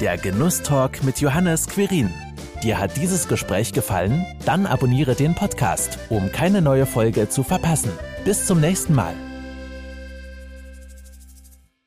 Der 0.00 0.18
Genusstalk 0.18 1.02
mit 1.02 1.20
Johannes 1.20 1.66
Quirin. 1.68 2.10
Dir 2.62 2.78
hat 2.78 2.96
dieses 2.96 3.28
Gespräch 3.28 3.72
gefallen? 3.72 4.26
Dann 4.44 4.66
abonniere 4.66 5.14
den 5.14 5.34
Podcast, 5.34 5.98
um 6.10 6.30
keine 6.30 6.60
neue 6.60 6.86
Folge 6.86 7.28
zu 7.28 7.42
verpassen. 7.42 7.90
Bis 8.24 8.46
zum 8.46 8.60
nächsten 8.60 8.94
Mal. 8.94 9.14